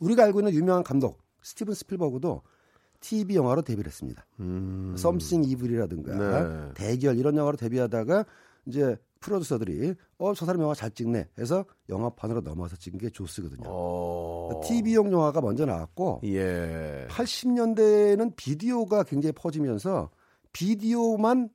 우리가 0.00 0.24
알고 0.24 0.40
있는 0.40 0.54
유명한 0.54 0.82
감독 0.82 1.18
스티븐 1.42 1.74
스필버그도 1.74 2.42
TV 3.00 3.36
영화로 3.36 3.62
데뷔를 3.62 3.88
했습니다. 3.88 4.24
음. 4.40 4.94
썸씽 4.96 5.44
이블이라든가 5.44 6.14
네. 6.16 6.72
대결 6.74 7.16
이런 7.18 7.36
영화로 7.36 7.56
데뷔하다가 7.56 8.24
이제 8.66 8.96
프로듀서들이 9.20 9.94
어 10.18 10.32
저 10.34 10.46
사람 10.46 10.60
영화 10.62 10.74
잘 10.74 10.90
찍네 10.90 11.28
해서 11.38 11.64
영화판으로 11.88 12.40
넘어와서 12.42 12.76
찍은 12.76 12.98
게 12.98 13.10
조스거든요. 13.10 13.68
어. 13.68 14.60
TV용 14.64 15.10
영화가 15.12 15.40
먼저 15.40 15.64
나왔고 15.66 16.20
예. 16.24 17.06
80년대에는 17.10 18.32
비디오가 18.36 19.02
굉장히 19.04 19.32
퍼지면서 19.32 20.10
비디오만 20.52 21.48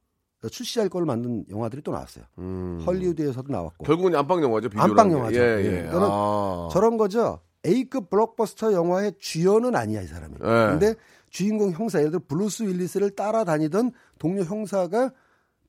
출시할 0.52 0.90
걸 0.90 1.06
만든 1.06 1.46
영화들이 1.50 1.82
또 1.84 1.92
나왔어요. 1.92 2.26
음. 2.40 2.84
헐리우드에서도 2.86 3.52
나왔고 3.52 3.86
결국은 3.86 4.16
안방 4.16 4.42
영화죠. 4.44 4.70
안방 4.76 5.10
게. 5.10 5.16
영화죠. 5.16 5.40
예, 5.40 5.42
예. 5.42 5.86
예. 5.86 5.92
저는 5.92 6.08
아. 6.10 6.70
저런 6.72 6.98
거죠. 6.98 7.40
A급 7.66 8.10
블록버스터 8.10 8.74
영화의 8.74 9.14
주연은 9.20 9.74
아니야 9.76 10.02
이 10.02 10.08
사람이. 10.08 10.36
예. 10.36 10.46
근데 10.72 10.96
주인공 11.30 11.72
형사 11.72 12.00
예를 12.00 12.12
들어 12.12 12.22
브루스 12.28 12.64
윌리스를 12.64 13.12
따라다니던 13.12 13.92
동료 14.20 14.44
형사가 14.44 15.12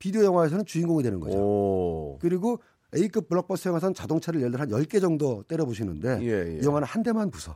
비디오 0.05 0.23
영화에서는 0.23 0.67
주인공이 0.67 1.03
되는 1.03 1.19
거죠. 1.19 1.39
오. 1.39 2.19
그리고 2.21 2.61
A급 2.95 3.27
블록버스터 3.27 3.71
영화에서는 3.71 3.95
자동차를 3.95 4.41
예를 4.41 4.53
들어 4.53 4.61
한 4.61 4.69
10개 4.69 5.01
정도 5.01 5.43
때려 5.49 5.65
부시는데 5.65 6.19
예, 6.21 6.43
음. 6.43 6.59
예. 6.59 6.61
이 6.61 6.67
영화는 6.67 6.87
한 6.87 7.03
대만 7.03 7.31
부숴. 7.31 7.55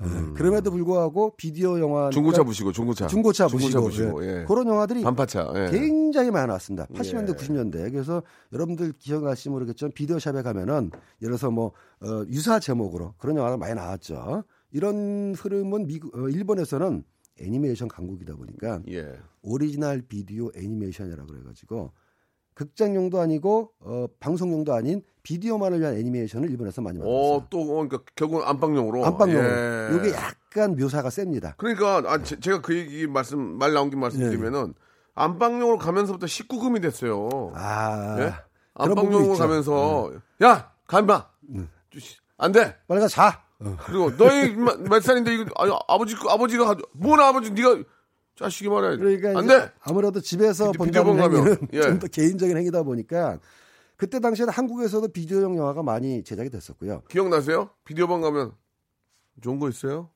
예. 0.00 0.34
그럼에도 0.34 0.72
불구하고 0.72 1.34
비디오 1.36 1.78
영화 1.78 2.10
중고차 2.10 2.42
부시고 2.42 2.72
중고차. 2.72 3.06
중고차 3.06 3.46
중고차 3.46 3.80
부시고. 3.80 4.24
예. 4.24 4.40
예. 4.40 4.44
그런 4.48 4.66
영화들이 4.66 5.04
반파차. 5.04 5.52
예. 5.54 5.70
굉장히 5.70 6.32
많이 6.32 6.48
나왔습니다. 6.48 6.86
80년대, 6.86 7.28
예. 7.28 7.32
90년대. 7.34 7.92
그래서 7.92 8.20
여러분들 8.52 8.92
기억나실지 8.98 9.50
모르겠지만 9.50 9.92
비디오 9.92 10.18
shop에 10.18 10.42
가면은 10.42 10.90
예를 11.22 11.36
들어서 11.36 11.52
뭐 11.52 11.70
어, 12.02 12.24
유사 12.26 12.58
제목으로 12.58 13.14
그런 13.16 13.36
영화가 13.36 13.58
많이 13.58 13.74
나왔죠. 13.74 14.42
이런 14.72 15.36
흐름은 15.38 15.86
미국, 15.86 16.16
어, 16.16 16.28
일본에서는 16.28 17.04
애니메이션 17.40 17.88
강국이다 17.88 18.34
보니까 18.34 18.80
예. 18.90 19.18
original 19.42 20.02
video 20.02 20.50
animation이라고 20.56 21.26
그래가지고 21.26 21.92
극장용도 22.54 23.20
아니고 23.20 23.72
어, 23.80 24.06
방송용도 24.18 24.72
아닌 24.74 25.02
비디오만을 25.22 25.80
위한 25.80 25.94
애니메이션을 25.96 26.50
일본에서 26.50 26.80
많이 26.80 26.98
만들었어요. 26.98 27.34
어, 27.36 27.46
또 27.50 27.60
어, 27.60 27.66
그러니까 27.86 27.98
결국은 28.14 28.46
안방용으로. 28.46 29.04
안방용. 29.04 29.36
예. 29.36 29.96
이게 29.96 30.12
약간 30.16 30.74
묘사가 30.76 31.10
셉니다. 31.10 31.54
그러니까 31.58 31.98
아, 32.06 32.22
제, 32.22 32.36
가그 32.36 32.74
얘기 32.74 33.06
말씀 33.06 33.38
말 33.58 33.74
나온 33.74 33.90
김 33.90 34.00
말씀드리면은 34.00 34.74
안방용으로 35.14 35.78
가면서부터 35.78 36.26
19금이 36.26 36.80
됐어요. 36.80 37.28
예. 37.54 37.58
아, 37.58 38.16
예? 38.20 38.34
안방용으로 38.74 39.20
있죠. 39.20 39.32
네. 39.32 39.38
가면서 39.38 40.12
야, 40.42 40.72
가마. 40.86 41.28
안 42.38 42.52
돼. 42.52 42.76
빨리 42.86 43.00
가 43.00 43.08
자. 43.08 43.45
그리고 43.86 44.14
너희 44.16 44.54
마- 44.54 44.76
몇 44.76 45.02
살인데 45.02 45.34
이거 45.34 45.44
아, 45.56 45.78
아버지 45.88 46.14
거- 46.14 46.30
아버지가 46.30 46.76
뭐나 46.92 47.28
아버지 47.28 47.50
네가 47.52 47.78
자식이 48.38 48.68
말해. 48.68 48.96
그러니까 48.98 49.38
안 49.38 49.46
돼. 49.46 49.70
아무래도 49.80 50.20
집에서 50.20 50.72
비디- 50.72 50.78
본다는 50.78 51.18
행위는 51.20 51.56
예. 51.72 51.80
좀더 51.82 52.06
개인적인 52.08 52.56
행위다 52.56 52.82
보니까 52.82 53.38
그때 53.96 54.20
당시에는 54.20 54.52
한국에서도 54.52 55.08
비디오용 55.08 55.56
영화가 55.56 55.82
많이 55.82 56.22
제작이 56.22 56.50
됐었고요. 56.50 57.02
기억나세요? 57.08 57.70
비디오방 57.84 58.20
가면 58.20 58.52
좋은 59.40 59.58
거 59.58 59.70
있어요? 59.70 60.10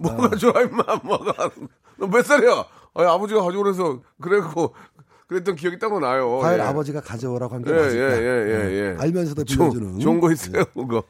아. 0.00 0.10
뭐가 0.10 0.36
좋아 0.36 0.60
임마 0.62 0.82
뭐가 1.04 1.50
너 1.98 2.06
몇 2.08 2.24
살이야? 2.24 2.64
아니, 2.94 3.06
아버지가 3.08 3.42
가져오래서 3.42 4.00
그래고 4.20 4.74
그랬던 5.26 5.56
기억이 5.56 5.78
딱 5.78 5.98
나요. 6.00 6.38
과연 6.38 6.58
예. 6.60 6.62
아버지가 6.62 7.00
가져오라고 7.02 7.54
한게 7.54 7.70
예, 7.70 7.74
맞을까? 7.74 8.16
예, 8.16 8.22
예, 8.22 8.24
예, 8.24 8.72
예. 8.92 8.96
알면서도 8.98 9.44
좋은- 9.44 9.58
빌려주는. 9.70 9.98
좋은 10.00 10.20
거 10.20 10.32
있어요, 10.32 10.64
그거. 10.74 11.02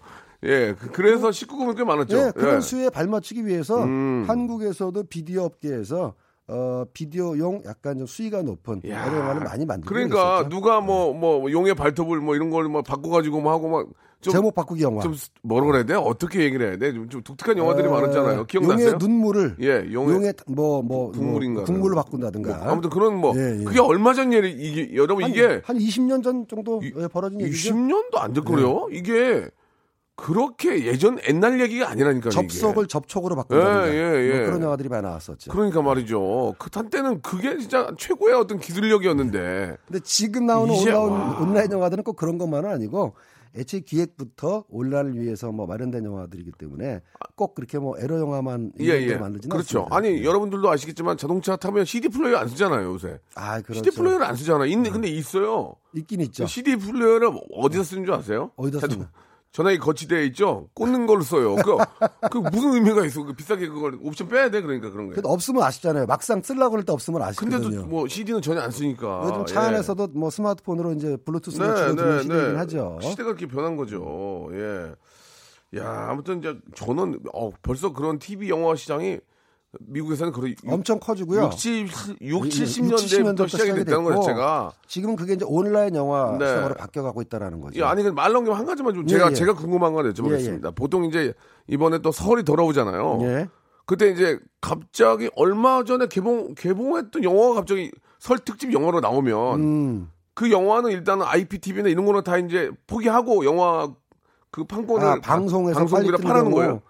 예, 0.45 0.75
그- 0.79 0.91
그래서 0.91 1.31
19금이 1.31 1.77
꽤 1.77 1.85
많았죠. 1.85 2.17
예, 2.17 2.33
그런 2.35 2.57
예. 2.57 2.61
수에 2.61 2.91
발맞추기 2.91 3.47
위해서 3.47 3.83
음. 3.85 4.25
한국에서도 4.29 5.03
비디오 5.05 5.43
업계에서 5.45 6.15
어, 6.47 6.85
비디오용 6.93 7.63
약간 7.65 7.97
좀 7.97 8.07
수위가 8.07 8.43
높은 8.43 8.83
야. 8.89 9.07
여러 9.07 9.19
영화를 9.21 9.43
많이 9.45 9.65
만들고 9.65 9.89
그러니까 9.89 10.41
있었죠. 10.41 10.49
누가 10.51 10.81
뭐뭐 10.83 11.51
용의 11.51 11.75
발톱을 11.75 12.21
뭐 12.21 12.35
이런 12.37 12.51
걸 12.51 12.69
뭐 12.69 12.83
바꿔가지고 12.83 13.41
뭐 13.41 13.53
하고 13.53 13.69
막 13.69 13.87
좀 14.21 14.33
제목 14.33 14.55
바꾸기 14.55 14.83
영화. 14.83 15.03
좀 15.03 15.15
뭐라 15.43 15.67
그래야 15.67 15.85
돼? 15.85 15.93
어떻게 15.93 16.45
얘기를 16.45 16.67
해야 16.67 16.79
돼? 16.79 16.95
좀, 16.95 17.11
좀 17.11 17.23
독특한 17.23 17.59
영화들이 17.59 17.87
많았잖아요. 17.89 18.47
기억나세요? 18.47 18.87
용의 18.87 18.99
눈물을 18.99 19.57
예, 19.61 19.87
용의, 19.93 20.15
용의 20.15 20.35
뭐 20.47 20.81
뭐 20.83 21.13
국물인가? 21.13 21.65
국물로 21.65 21.95
바꾼다든가. 21.97 22.57
뭐 22.57 22.69
아무튼 22.73 22.89
그런 22.89 23.17
뭐 23.19 23.35
예, 23.37 23.59
예. 23.61 23.65
그게 23.65 23.81
얼마 23.81 24.15
전 24.15 24.33
일이 24.33 24.51
이게 24.53 24.95
여러분 24.97 25.25
한, 25.25 25.31
이게 25.31 25.61
한 25.65 25.77
20년 25.77 26.23
전 26.25 26.47
정도 26.49 26.81
이- 26.83 26.91
예, 26.97 27.07
벌어진 27.09 27.39
얘기죠. 27.43 27.75
20년도 27.75 28.17
안 28.17 28.33
될 28.33 28.45
거래요. 28.45 28.89
이게 28.93 29.47
그렇게 30.17 30.87
예전 30.87 31.19
옛날 31.29 31.61
얘기가 31.61 31.89
아니라니까요. 31.91 32.31
접속을 32.31 32.85
이게. 32.85 32.89
접촉으로 32.89 33.35
바꾼다든가. 33.37 33.89
예, 33.89 33.95
예, 33.95 34.31
예. 34.31 34.37
뭐 34.39 34.47
그런 34.47 34.63
영화들이 34.63 34.89
많이 34.89 35.03
나왔었죠. 35.03 35.51
그러니까 35.51 35.83
말이죠. 35.83 36.55
그 36.59 36.71
한때는 36.73 37.21
그게 37.21 37.59
진짜 37.59 37.91
최고의 37.99 38.35
어떤 38.35 38.59
기술력이었는데. 38.61 39.77
근데 39.87 40.01
지금 40.05 40.47
나오는 40.47 40.73
이제- 40.75 40.93
온라인, 40.93 41.71
영화들은 41.71 42.05
꼭 42.05 42.15
그런 42.17 42.39
것만은 42.39 42.71
아니고 42.71 43.15
애초에 43.57 43.81
기획부터 43.81 44.65
온라인을 44.69 45.21
위해서 45.21 45.51
뭐 45.53 45.67
마련된 45.67 46.05
영화들이기 46.05 46.53
때문에 46.59 47.01
꼭 47.37 47.55
그렇게 47.55 47.79
뭐 47.79 47.97
에로 47.99 48.19
영화만 48.19 48.73
예, 48.81 48.87
예. 48.87 49.07
걸 49.09 49.19
만들지는 49.21 49.53
그렇죠. 49.55 49.81
않습니다. 49.91 49.97
아니, 49.97 50.25
여러분들도 50.25 50.69
아시겠지만 50.71 51.17
자동차 51.17 51.55
타면 51.57 51.85
CD 51.85 52.09
플레이어 52.09 52.39
안 52.39 52.49
쓰잖아요, 52.49 52.93
요새. 52.93 53.19
아, 53.35 53.61
그렇죠. 53.61 53.75
CD 53.85 53.91
플레이어를 53.97 54.27
안 54.27 54.35
쓰잖아요. 54.37 54.67
있는 54.67 54.91
근데 54.93 55.09
있어요. 55.09 55.75
있긴 55.93 56.21
있죠. 56.23 56.47
CD 56.47 56.77
플레이어를 56.77 57.31
어디서 57.53 57.83
쓰는 57.85 58.05
줄 58.05 58.15
아세요? 58.15 58.51
어디다 58.57 58.79
자동- 58.81 58.95
쓰는? 58.95 59.07
전화기 59.55 59.79
거치대에 59.79 60.27
있죠? 60.27 60.69
꽂는 60.75 61.07
걸로 61.07 61.23
써요. 61.23 61.55
그, 61.55 61.77
그 62.29 62.39
무슨 62.39 62.75
의미가 62.75 63.07
있어? 63.07 63.23
그 63.23 63.35
비싸게 63.35 63.69
그걸 63.69 63.97
옵션 64.03 64.29
빼야 64.29 64.51
돼? 64.51 64.61
그러니까 64.61 64.91
그런 64.91 65.07
거예요. 65.07 65.21
없으면 65.23 65.63
아쉽잖아요. 65.63 66.07
막상 66.07 66.43
쓰려고 66.43 66.73
그럴 66.73 66.85
때 66.85 66.93
없으면 66.93 67.23
아쉽거든요. 67.23 67.61
근데도 67.63 67.87
뭐 67.87 68.09
CD는 68.09 68.43
전혀 68.43 68.61
안 68.61 68.73
쓰니까. 68.73 69.23
요즘 69.25 69.47
차 69.47 69.63
예. 69.63 69.69
안에서도 69.69 70.09
뭐 70.09 70.29
스마트폰으로 70.31 70.95
이제 70.95 71.17
블루투스로 71.25 71.69
네, 71.69 71.77
주로 71.77 71.95
듣는 71.95 72.17
네, 72.17 72.23
시대이긴 72.23 72.53
네. 72.53 72.59
하죠. 72.59 72.99
시대가 73.01 73.29
이렇게 73.29 73.47
변한 73.47 73.77
거죠. 73.77 74.49
예. 74.55 74.93
야, 75.79 76.09
아무튼 76.11 76.41
이제 76.41 76.59
저는 76.75 77.21
어, 77.33 77.51
벌써 77.63 77.93
그런 77.93 78.19
TV 78.19 78.49
영화 78.49 78.75
시장이 78.75 79.21
미국에서는 79.81 80.33
그런 80.33 80.55
엄청 80.67 80.99
커지고요. 81.01 81.51
60, 81.53 81.89
6, 82.21 82.51
70 82.51 82.85
70년대부터 82.85 83.49
시작이 83.49 83.73
됐다는 83.75 84.05
거예요, 84.05 84.23
제가. 84.23 84.73
지금은 84.87 85.17
그게 85.17 85.35
이제 85.35 85.45
온라인 85.49 85.95
영화 85.95 86.37
네. 86.39 86.47
시장으로 86.47 86.75
바뀌어가고 86.75 87.23
있다라는 87.23 87.61
거죠. 87.61 87.81
예, 87.81 87.85
아니, 87.85 88.03
말 88.11 88.33
넘기면 88.33 88.59
한 88.59 88.67
가지만 88.67 88.95
좀 88.95 89.05
예, 89.05 89.13
제가, 89.13 89.31
예. 89.31 89.35
제가 89.35 89.55
궁금한 89.55 89.93
건 89.93 90.13
여쭤보겠습니다. 90.13 90.75
보통 90.75 91.05
이제 91.05 91.33
이번에 91.69 91.99
또 91.99 92.13
설이 92.13 92.43
돌아오잖아요. 92.45 93.19
예. 93.23 93.49
그때 93.87 94.09
이제 94.11 94.39
갑자기 94.61 95.29
얼마 95.37 95.85
전에 95.85 96.07
개봉, 96.07 96.55
개봉했던 96.55 97.23
영화가 97.23 97.55
갑자기 97.55 97.91
설 98.19 98.39
특집 98.39 98.73
영화로 98.73 99.01
나오면 99.01 99.61
음. 99.61 100.11
그 100.35 100.51
영화는 100.51 100.91
일단은 100.91 101.27
IPTV나 101.27 101.89
이런 101.89 102.07
거는 102.07 102.25
다 102.25 102.39
이제 102.39 102.71
포기하고 102.87 103.45
영화 103.45 103.93
그 104.51 104.65
판권을 104.65 105.07
아, 105.07 105.21
방송에서 105.21 105.75
빨리 105.79 105.91
방송국에다 105.91 106.23
팔아는. 106.23 106.51
거예요. 106.53 106.83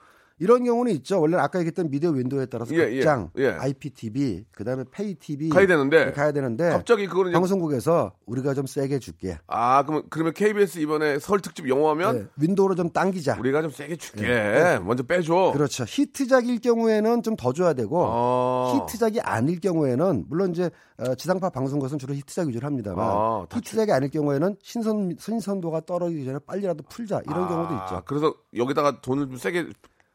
이런 0.45 0.63
경우는 0.65 0.93
있죠. 0.93 1.21
원래 1.21 1.37
아까 1.39 1.59
얘기했던 1.59 1.91
미디어 1.91 2.11
윈도우에 2.11 2.47
따라서 2.47 2.75
예, 2.75 2.81
예, 2.91 2.95
극장, 2.97 3.31
예. 3.39 3.49
IPTV, 3.49 4.45
그다음에 4.53 4.85
페이 4.91 5.15
TV 5.15 5.49
가야 5.49 5.67
되는데 5.67 6.13
가야 6.13 6.33
되는데 6.33 6.69
갑자기 6.71 7.07
그거는 7.07 7.33
방송국에서 7.33 8.13
우리가 8.27 8.55
좀 8.55 8.67
세게 8.67 8.99
줄게. 8.99 9.39
아 9.47 9.83
그러면 9.85 10.05
그러면 10.11 10.33
KBS 10.35 10.79
이번에 10.81 11.19
설 11.19 11.41
특집 11.41 11.69
영화면 11.69 12.17
네, 12.17 12.27
윈도우로 12.37 12.75
좀 12.75 12.91
당기자. 12.91 13.37
우리가 13.39 13.63
좀 13.63 13.71
세게 13.71 13.97
줄게. 13.97 14.79
먼저 14.85 15.03
빼줘. 15.03 15.53
그렇죠. 15.55 15.85
히트작일 15.87 16.61
경우에는 16.61 17.23
좀 17.23 17.35
더 17.37 17.53
줘야 17.53 17.73
되고 17.73 18.07
아. 18.09 18.73
히트작이 18.87 19.21
아닐 19.21 19.61
경우에는 19.61 20.27
물론 20.29 20.51
이제 20.51 20.71
어, 20.99 21.15
지상파 21.15 21.51
방송국은 21.51 21.99
주로 21.99 22.15
히트작 22.15 22.47
위주로 22.49 22.67
합니다만 22.67 23.05
아, 23.07 23.47
다 23.49 23.57
히트작이 23.59 23.91
아닐 23.93 24.09
경우에는 24.11 24.57
신선 24.63 25.17
신선도가 25.19 25.81
떨어지기 25.87 26.25
전에 26.25 26.39
빨리라도 26.47 26.85
풀자 26.89 27.23
이런 27.27 27.49
경우도 27.49 27.75
아, 27.75 27.85
있죠. 27.85 28.03
그래서 28.07 28.35
여기다가 28.57 29.01
돈을 29.01 29.27
좀 29.29 29.37
세게 29.37 29.67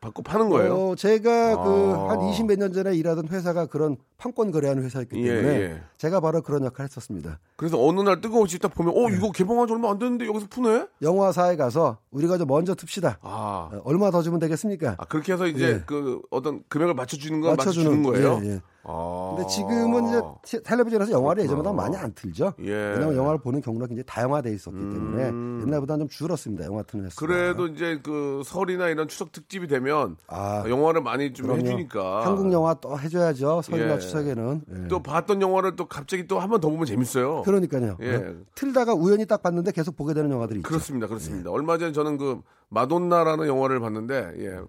받고 0.02 0.24
파는 0.24 0.50
거예요. 0.50 0.90
어, 0.92 0.96
제가 0.96 1.52
아. 1.54 1.64
그한 1.64 2.22
20 2.30 2.46
몇 2.48 2.58
년 2.58 2.72
전에 2.74 2.96
일하던 2.96 3.28
회사가 3.30 3.66
그런 3.68 3.98
판권 4.20 4.52
거래하는 4.52 4.84
회사였기 4.84 5.18
예, 5.24 5.28
때문에 5.36 5.50
예. 5.62 5.82
제가 5.98 6.20
바로 6.20 6.42
그런 6.42 6.64
역할을 6.66 6.90
했었습니다. 6.90 7.40
그래서 7.56 7.82
어느 7.84 8.02
날 8.02 8.20
뜨거워지 8.22 8.60
딱 8.60 8.74
보면 8.76 8.94
네. 8.94 9.00
어 9.02 9.10
이거 9.10 9.32
개봉한 9.32 9.68
지 9.68 9.74
얼마 9.74 9.90
안 9.90 9.98
됐는데 9.98 10.28
여기서 10.28 10.48
푸네. 10.50 10.88
영화사에 11.02 11.56
가서 11.56 11.98
우리가 12.12 12.38
좀 12.38 12.48
먼저 12.48 12.76
틉시다. 12.76 13.16
아, 13.22 13.70
어, 13.74 13.82
얼마 13.86 14.12
더 14.12 14.22
주면 14.22 14.40
되겠습니까? 14.40 14.96
아, 14.98 15.06
그렇게 15.06 15.34
해서 15.34 15.48
이제 15.48 15.66
예. 15.68 15.84
그 15.86 16.22
어떤 16.30 16.62
금액을 16.68 16.94
맞춰주는 16.94 17.40
건 17.42 17.56
맞춰주는 17.56 18.04
거예요. 18.04 18.40
예, 18.44 18.48
예. 18.50 18.60
아. 18.84 19.36
근데 19.36 19.48
지금은 19.50 20.08
이제 20.08 20.22
테- 20.58 20.64
텔레비전에서 20.64 21.12
영화를 21.12 21.44
예전보다. 21.44 21.74
많이 21.74 21.96
안 21.98 22.12
틀죠. 22.14 22.54
예. 22.62 22.72
왜냐하면 22.72 23.16
영화를 23.18 23.40
보는 23.40 23.62
경로가 23.62 23.88
굉장히 23.88 24.06
다양화돼 24.08 24.52
있었기 24.54 24.78
때문에 24.80 25.30
음. 25.30 25.64
옛날보다는 25.68 26.00
좀 26.00 26.10
줄었습니다. 26.10 26.66
영화 26.66 26.82
트는 26.84 27.06
횟수가. 27.06 27.26
그래도 27.26 27.68
이제 27.68 28.00
그 28.02 28.42
설이나 28.46 28.88
이런 28.88 29.08
추석 29.08 29.32
특집이 29.32 29.68
되면 29.68 30.16
아, 30.28 30.64
영화를 30.68 31.02
많이 31.04 31.34
좀 31.34 31.48
그럼요. 31.48 31.62
해주니까 31.66 32.26
한국 32.26 32.52
영화 32.52 32.74
또 32.76 32.98
해줘야죠. 32.98 33.62
설이나 33.64 34.00
예. 34.10 34.12
추석에는. 34.12 34.62
예. 34.84 34.88
또 34.88 35.02
봤던 35.02 35.41
영화를 35.41 35.76
또 35.76 35.86
갑자기 35.88 36.28
또 36.28 36.39
한 36.39 36.50
번 36.50 36.60
더 36.62 36.69
보면 36.69 36.86
재밌어요. 36.86 37.43
그러니까요. 37.43 37.98
예. 38.02 38.17
네. 38.17 38.34
틀다가 38.56 38.93
우연히 38.93 39.26
딱 39.26 39.41
봤는데 39.41 39.72
계속 39.72 39.95
보게 39.95 40.13
되는 40.13 40.30
영화들이 40.32 40.60
있죠. 40.60 40.67
그렇습니다, 40.67 41.08
그렇습니다. 41.08 41.52
얼마 41.52 41.78
전에 41.78 41.91
저는 41.91 42.17
그 42.17 42.41
마돈나라는 42.69 43.48
영화를 43.48 43.80
봤는데 43.80 44.34
예, 44.39 44.60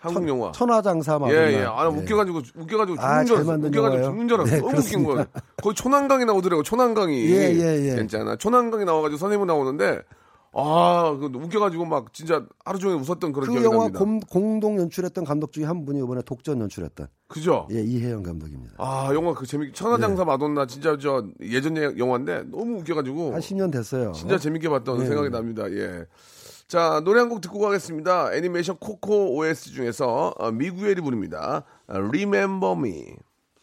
한국 0.00 0.28
영화. 0.28 0.52
천하장사 0.52 1.18
막. 1.18 1.30
예, 1.30 1.34
예. 1.60 1.64
아, 1.64 1.88
웃겨가지고, 1.88 2.40
웃겨가지고 2.56 3.00
아, 3.00 3.24
죽는 3.24 3.26
줄잘 3.26 3.54
알았어. 3.54 3.66
웃겨가지고? 3.68 4.02
죽는 4.04 4.28
줄 4.28 4.40
알았어. 4.40 4.54
네, 4.54 4.60
너무 4.60 4.78
웃긴 4.78 5.04
거예요. 5.04 5.24
거의 5.62 5.74
초난강이 5.74 6.24
나오더라고, 6.24 6.62
초난강이. 6.62 7.30
예, 7.30 7.52
예, 7.54 7.90
예. 7.90 7.94
괜찮아. 7.96 8.36
초난강이 8.36 8.84
나와가지고 8.84 9.18
선생님 9.18 9.46
나오는데, 9.46 10.00
아, 10.54 11.16
그 11.18 11.26
웃겨가지고 11.26 11.84
막 11.86 12.12
진짜 12.12 12.44
하루 12.64 12.78
종일 12.78 12.96
웃었던 12.98 13.32
그런 13.32 13.48
그 13.54 13.64
영화. 13.64 13.88
공, 13.88 14.20
공동 14.20 14.78
연출했던 14.78 15.24
감독 15.24 15.52
중에 15.52 15.64
한 15.64 15.84
분이 15.84 16.00
이번에 16.02 16.20
독전 16.22 16.60
연출했던 16.60 17.06
그죠? 17.28 17.66
예 17.70 17.80
이혜영 17.80 18.22
감독입니다. 18.22 18.74
아, 18.78 19.10
영화 19.14 19.32
그 19.32 19.46
재밌게, 19.46 19.72
천하장사 19.72 20.24
마돈나 20.26 20.66
진짜 20.66 20.98
저 21.00 21.24
예전 21.40 21.76
예- 21.78 21.94
영화인데 21.96 22.42
너무 22.50 22.80
웃겨가지고. 22.80 23.32
한 23.32 23.40
10년 23.40 23.72
됐어요. 23.72 24.12
진짜 24.12 24.36
재밌게 24.38 24.68
봤던 24.68 24.98
네. 24.98 25.06
생각이 25.06 25.30
납니다. 25.30 25.70
예. 25.70 26.04
자, 26.68 27.00
노래 27.04 27.20
한 27.20 27.28
곡 27.28 27.40
듣고 27.40 27.58
가겠습니다. 27.58 28.34
애니메이션 28.34 28.76
코코 28.76 29.36
OS 29.36 29.70
중에서 29.72 30.34
어, 30.38 30.50
미구엘이 30.52 31.00
부릅니다. 31.00 31.64
어, 31.86 31.94
Remember 31.96 32.76
Me. 32.78 33.16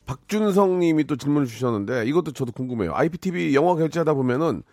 박준성 0.05 0.79
님이 0.79 1.03
또 1.03 1.15
질문을 1.15 1.45
주셨는데 1.47 2.05
이것도 2.07 2.31
저도 2.31 2.51
궁금해요. 2.51 2.93
IPTV 2.95 3.53
영화 3.55 3.75
결제하다 3.75 4.13
보면은 4.15 4.63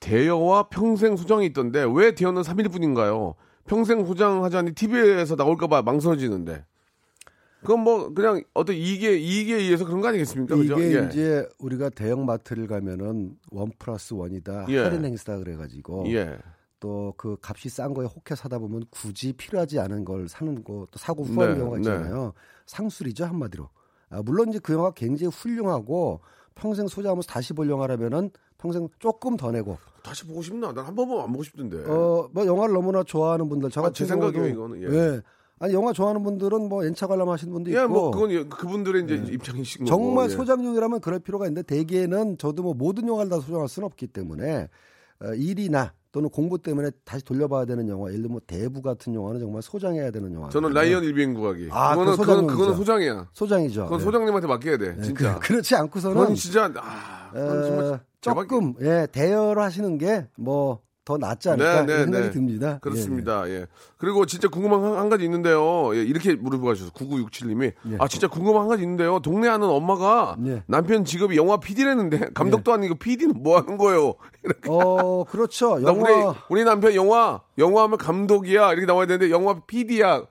대여와 0.00 0.68
평생 0.68 1.16
소장이 1.16 1.46
있던데 1.46 1.84
왜 1.92 2.14
대여는 2.14 2.42
3일 2.42 2.70
뿐인가요? 2.70 3.34
평생 3.66 4.04
소장하자니 4.04 4.72
TV에서 4.72 5.34
나올까봐 5.36 5.82
망설여지는데. 5.82 6.64
그건 7.62 7.80
뭐 7.80 8.12
그냥 8.14 8.42
어떤 8.54 8.76
이익에 8.76 9.16
이익에 9.18 9.54
의해서 9.56 9.84
그런 9.84 10.00
거 10.00 10.08
아니겠습니까? 10.08 10.54
그죠? 10.54 10.78
이게 10.78 11.00
예. 11.00 11.06
이제 11.06 11.48
우리가 11.58 11.88
대형 11.90 12.24
마트를 12.24 12.68
가면은 12.68 13.36
원 13.50 13.72
플러스 13.78 14.14
원이다 14.14 14.66
예. 14.68 14.78
할인 14.84 15.04
행사 15.04 15.36
그래가지고 15.36 16.04
예. 16.12 16.38
또그 16.78 17.38
값이 17.42 17.70
싼 17.70 17.92
거에 17.94 18.06
혹해 18.06 18.36
사다 18.36 18.58
보면 18.58 18.84
굳이 18.90 19.32
필요하지 19.32 19.80
않은 19.80 20.04
걸 20.04 20.28
사는 20.28 20.62
거 20.62 20.86
또 20.92 20.98
사고 20.98 21.24
후회하는 21.24 21.54
네, 21.54 21.58
경우가 21.60 21.76
네. 21.78 21.80
있잖아요. 21.82 22.34
상술이죠 22.66 23.24
한마디로. 23.24 23.68
아, 24.10 24.22
물론 24.22 24.50
이제 24.50 24.60
그 24.62 24.72
영화가 24.74 24.92
굉장히 24.92 25.32
훌륭하고 25.34 26.20
평생 26.54 26.86
소장하면서 26.86 27.26
다시 27.26 27.52
볼 27.54 27.68
영화라면은 27.68 28.30
평생 28.58 28.88
조금 28.98 29.36
더 29.36 29.50
내고 29.50 29.78
다시 30.02 30.24
보고 30.26 30.40
싶나? 30.42 30.72
난 30.72 30.84
한번 30.86 31.08
보면 31.08 31.24
안 31.24 31.32
보고 31.32 31.42
싶던데. 31.42 31.84
어 31.88 32.28
뭐 32.32 32.46
영화를 32.46 32.74
너무나 32.74 33.02
좋아하는 33.02 33.48
분들 33.48 33.70
저 33.70 33.80
아, 33.80 33.84
같은 33.84 33.94
제 33.94 34.04
생각이에요, 34.06 34.54
경우도 34.54 34.76
이거는, 34.76 34.94
예. 34.94 35.20
아니 35.58 35.72
영화 35.74 35.92
좋아하는 35.92 36.22
분들은 36.22 36.68
뭐 36.68 36.84
연차 36.84 37.06
관람 37.06 37.28
하시는 37.30 37.52
분도 37.52 37.70
있고 37.70 37.80
예, 37.80 37.86
뭐 37.86 38.10
그건 38.10 38.30
예, 38.30 38.44
그분들의 38.44 39.04
이제 39.04 39.14
입장이신 39.32 39.84
거고. 39.86 39.88
정말 39.88 40.26
예. 40.26 40.28
소장용이라면 40.34 41.00
그럴 41.00 41.18
필요가 41.18 41.46
있는데 41.46 41.62
대개는 41.62 42.36
저도 42.38 42.62
뭐 42.62 42.74
모든 42.74 43.08
영화를 43.08 43.30
다 43.30 43.40
소장할 43.40 43.68
수는 43.68 43.86
없기 43.86 44.08
때문에 44.08 44.68
어, 45.22 45.32
일이나 45.34 45.92
또는 46.16 46.30
공부 46.30 46.56
때문에 46.56 46.90
다시 47.04 47.22
돌려봐야 47.26 47.66
되는 47.66 47.86
영화, 47.90 48.08
예를 48.08 48.22
들면 48.22 48.32
뭐 48.32 48.40
대부 48.46 48.80
같은 48.80 49.14
영화는 49.14 49.38
정말 49.38 49.60
소장해야 49.60 50.10
되는 50.10 50.32
영화. 50.32 50.48
저는 50.48 50.70
라이언 50.72 51.04
일비행 51.04 51.34
구하기. 51.34 51.68
아, 51.70 51.90
그거는 51.94 52.12
그 52.16 52.22
그건. 52.24 52.46
그거는 52.46 52.74
소장이야. 52.74 53.28
소장이죠. 53.34 53.82
그건 53.84 53.98
네. 53.98 54.04
소장님한테 54.04 54.48
맡겨야 54.48 54.78
돼. 54.78 54.96
진짜. 55.02 55.38
그, 55.38 55.46
그렇지 55.48 55.76
않고서는 55.76 56.16
그건 56.16 56.34
진짜 56.34 56.72
아, 56.78 57.30
그건 57.34 57.62
정말 57.64 57.84
어, 57.84 58.00
대박- 58.22 58.48
조금 58.48 58.74
예, 58.80 59.06
대여를 59.12 59.60
하시는 59.62 59.98
게 59.98 60.26
뭐 60.38 60.80
더 61.06 61.16
낫지 61.16 61.48
않을까 61.50 61.82
네, 61.82 61.98
네, 61.98 62.02
생각이 62.02 62.24
네. 62.26 62.30
듭니다. 62.32 62.78
그렇습니다. 62.82 63.48
예. 63.48 63.66
그리고 63.96 64.26
진짜 64.26 64.48
궁금한 64.48 64.82
한, 64.82 64.98
한 64.98 65.08
가지 65.08 65.24
있는데요. 65.24 65.94
예, 65.94 66.02
이렇게 66.02 66.34
물어보셨어요. 66.34 66.90
9967님이. 66.90 67.72
예. 67.92 67.96
아, 68.00 68.08
진짜 68.08 68.26
궁금한 68.26 68.62
한 68.62 68.68
가지 68.68 68.82
있는데요. 68.82 69.20
동네 69.20 69.48
아는 69.48 69.68
엄마가 69.68 70.36
예. 70.46 70.64
남편 70.66 71.04
직업이 71.04 71.36
영화 71.36 71.58
PD라는데 71.58 72.30
감독도 72.34 72.72
아니고 72.72 72.96
PD는 72.96 73.40
뭐 73.40 73.56
하는 73.56 73.78
거예요? 73.78 74.14
이렇게. 74.42 74.68
예. 74.68 74.68
어, 74.68 75.24
그렇죠. 75.30 75.78
나 75.78 75.88
영화 75.92 76.10
우리 76.10 76.36
우리 76.50 76.64
남편 76.64 76.92
영화 76.96 77.40
영화 77.58 77.84
하면 77.84 77.98
감독이야 77.98 78.72
이렇게 78.72 78.86
나와야 78.86 79.06
되는데 79.06 79.30
영화 79.30 79.60
PD야. 79.60 80.24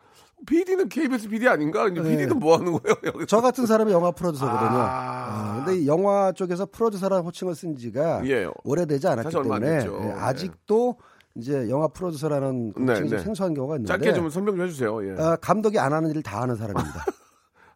PD는 0.45 0.89
KBS 0.89 1.29
PD 1.29 1.47
아닌가? 1.47 1.87
이제 1.87 2.01
PD는 2.01 2.39
뭐 2.39 2.57
하는 2.57 2.73
거예요? 2.73 2.95
여기서? 3.05 3.25
저 3.25 3.41
같은 3.41 3.65
사람이 3.65 3.91
영화 3.91 4.11
프로듀서거든요. 4.11 4.79
아. 4.79 5.57
어, 5.61 5.65
근데 5.65 5.79
이 5.79 5.87
영화 5.87 6.31
쪽에서 6.31 6.65
프로듀서라는 6.67 7.23
호칭을 7.25 7.55
쓴 7.55 7.75
지가 7.75 8.21
예. 8.27 8.47
오래되지 8.63 9.07
않았기 9.07 9.29
때문에 9.31 9.77
됐죠. 9.79 9.99
예, 10.03 10.07
예. 10.07 10.11
아직도 10.11 10.97
이제 11.35 11.69
영화 11.69 11.87
프로듀서라는 11.87 12.73
네, 12.77 12.91
호칭이 12.91 13.09
좀 13.09 13.17
네. 13.17 13.23
생소한 13.23 13.53
경우가 13.53 13.75
있는데 13.77 13.87
짧게 13.87 14.13
좀 14.13 14.29
설명 14.29 14.55
좀 14.55 14.65
해주세요. 14.65 15.07
예. 15.07 15.11
어, 15.21 15.37
감독이 15.41 15.79
안 15.79 15.93
하는 15.93 16.09
일을 16.09 16.21
다 16.21 16.41
하는 16.41 16.55
사람입니다. 16.55 17.05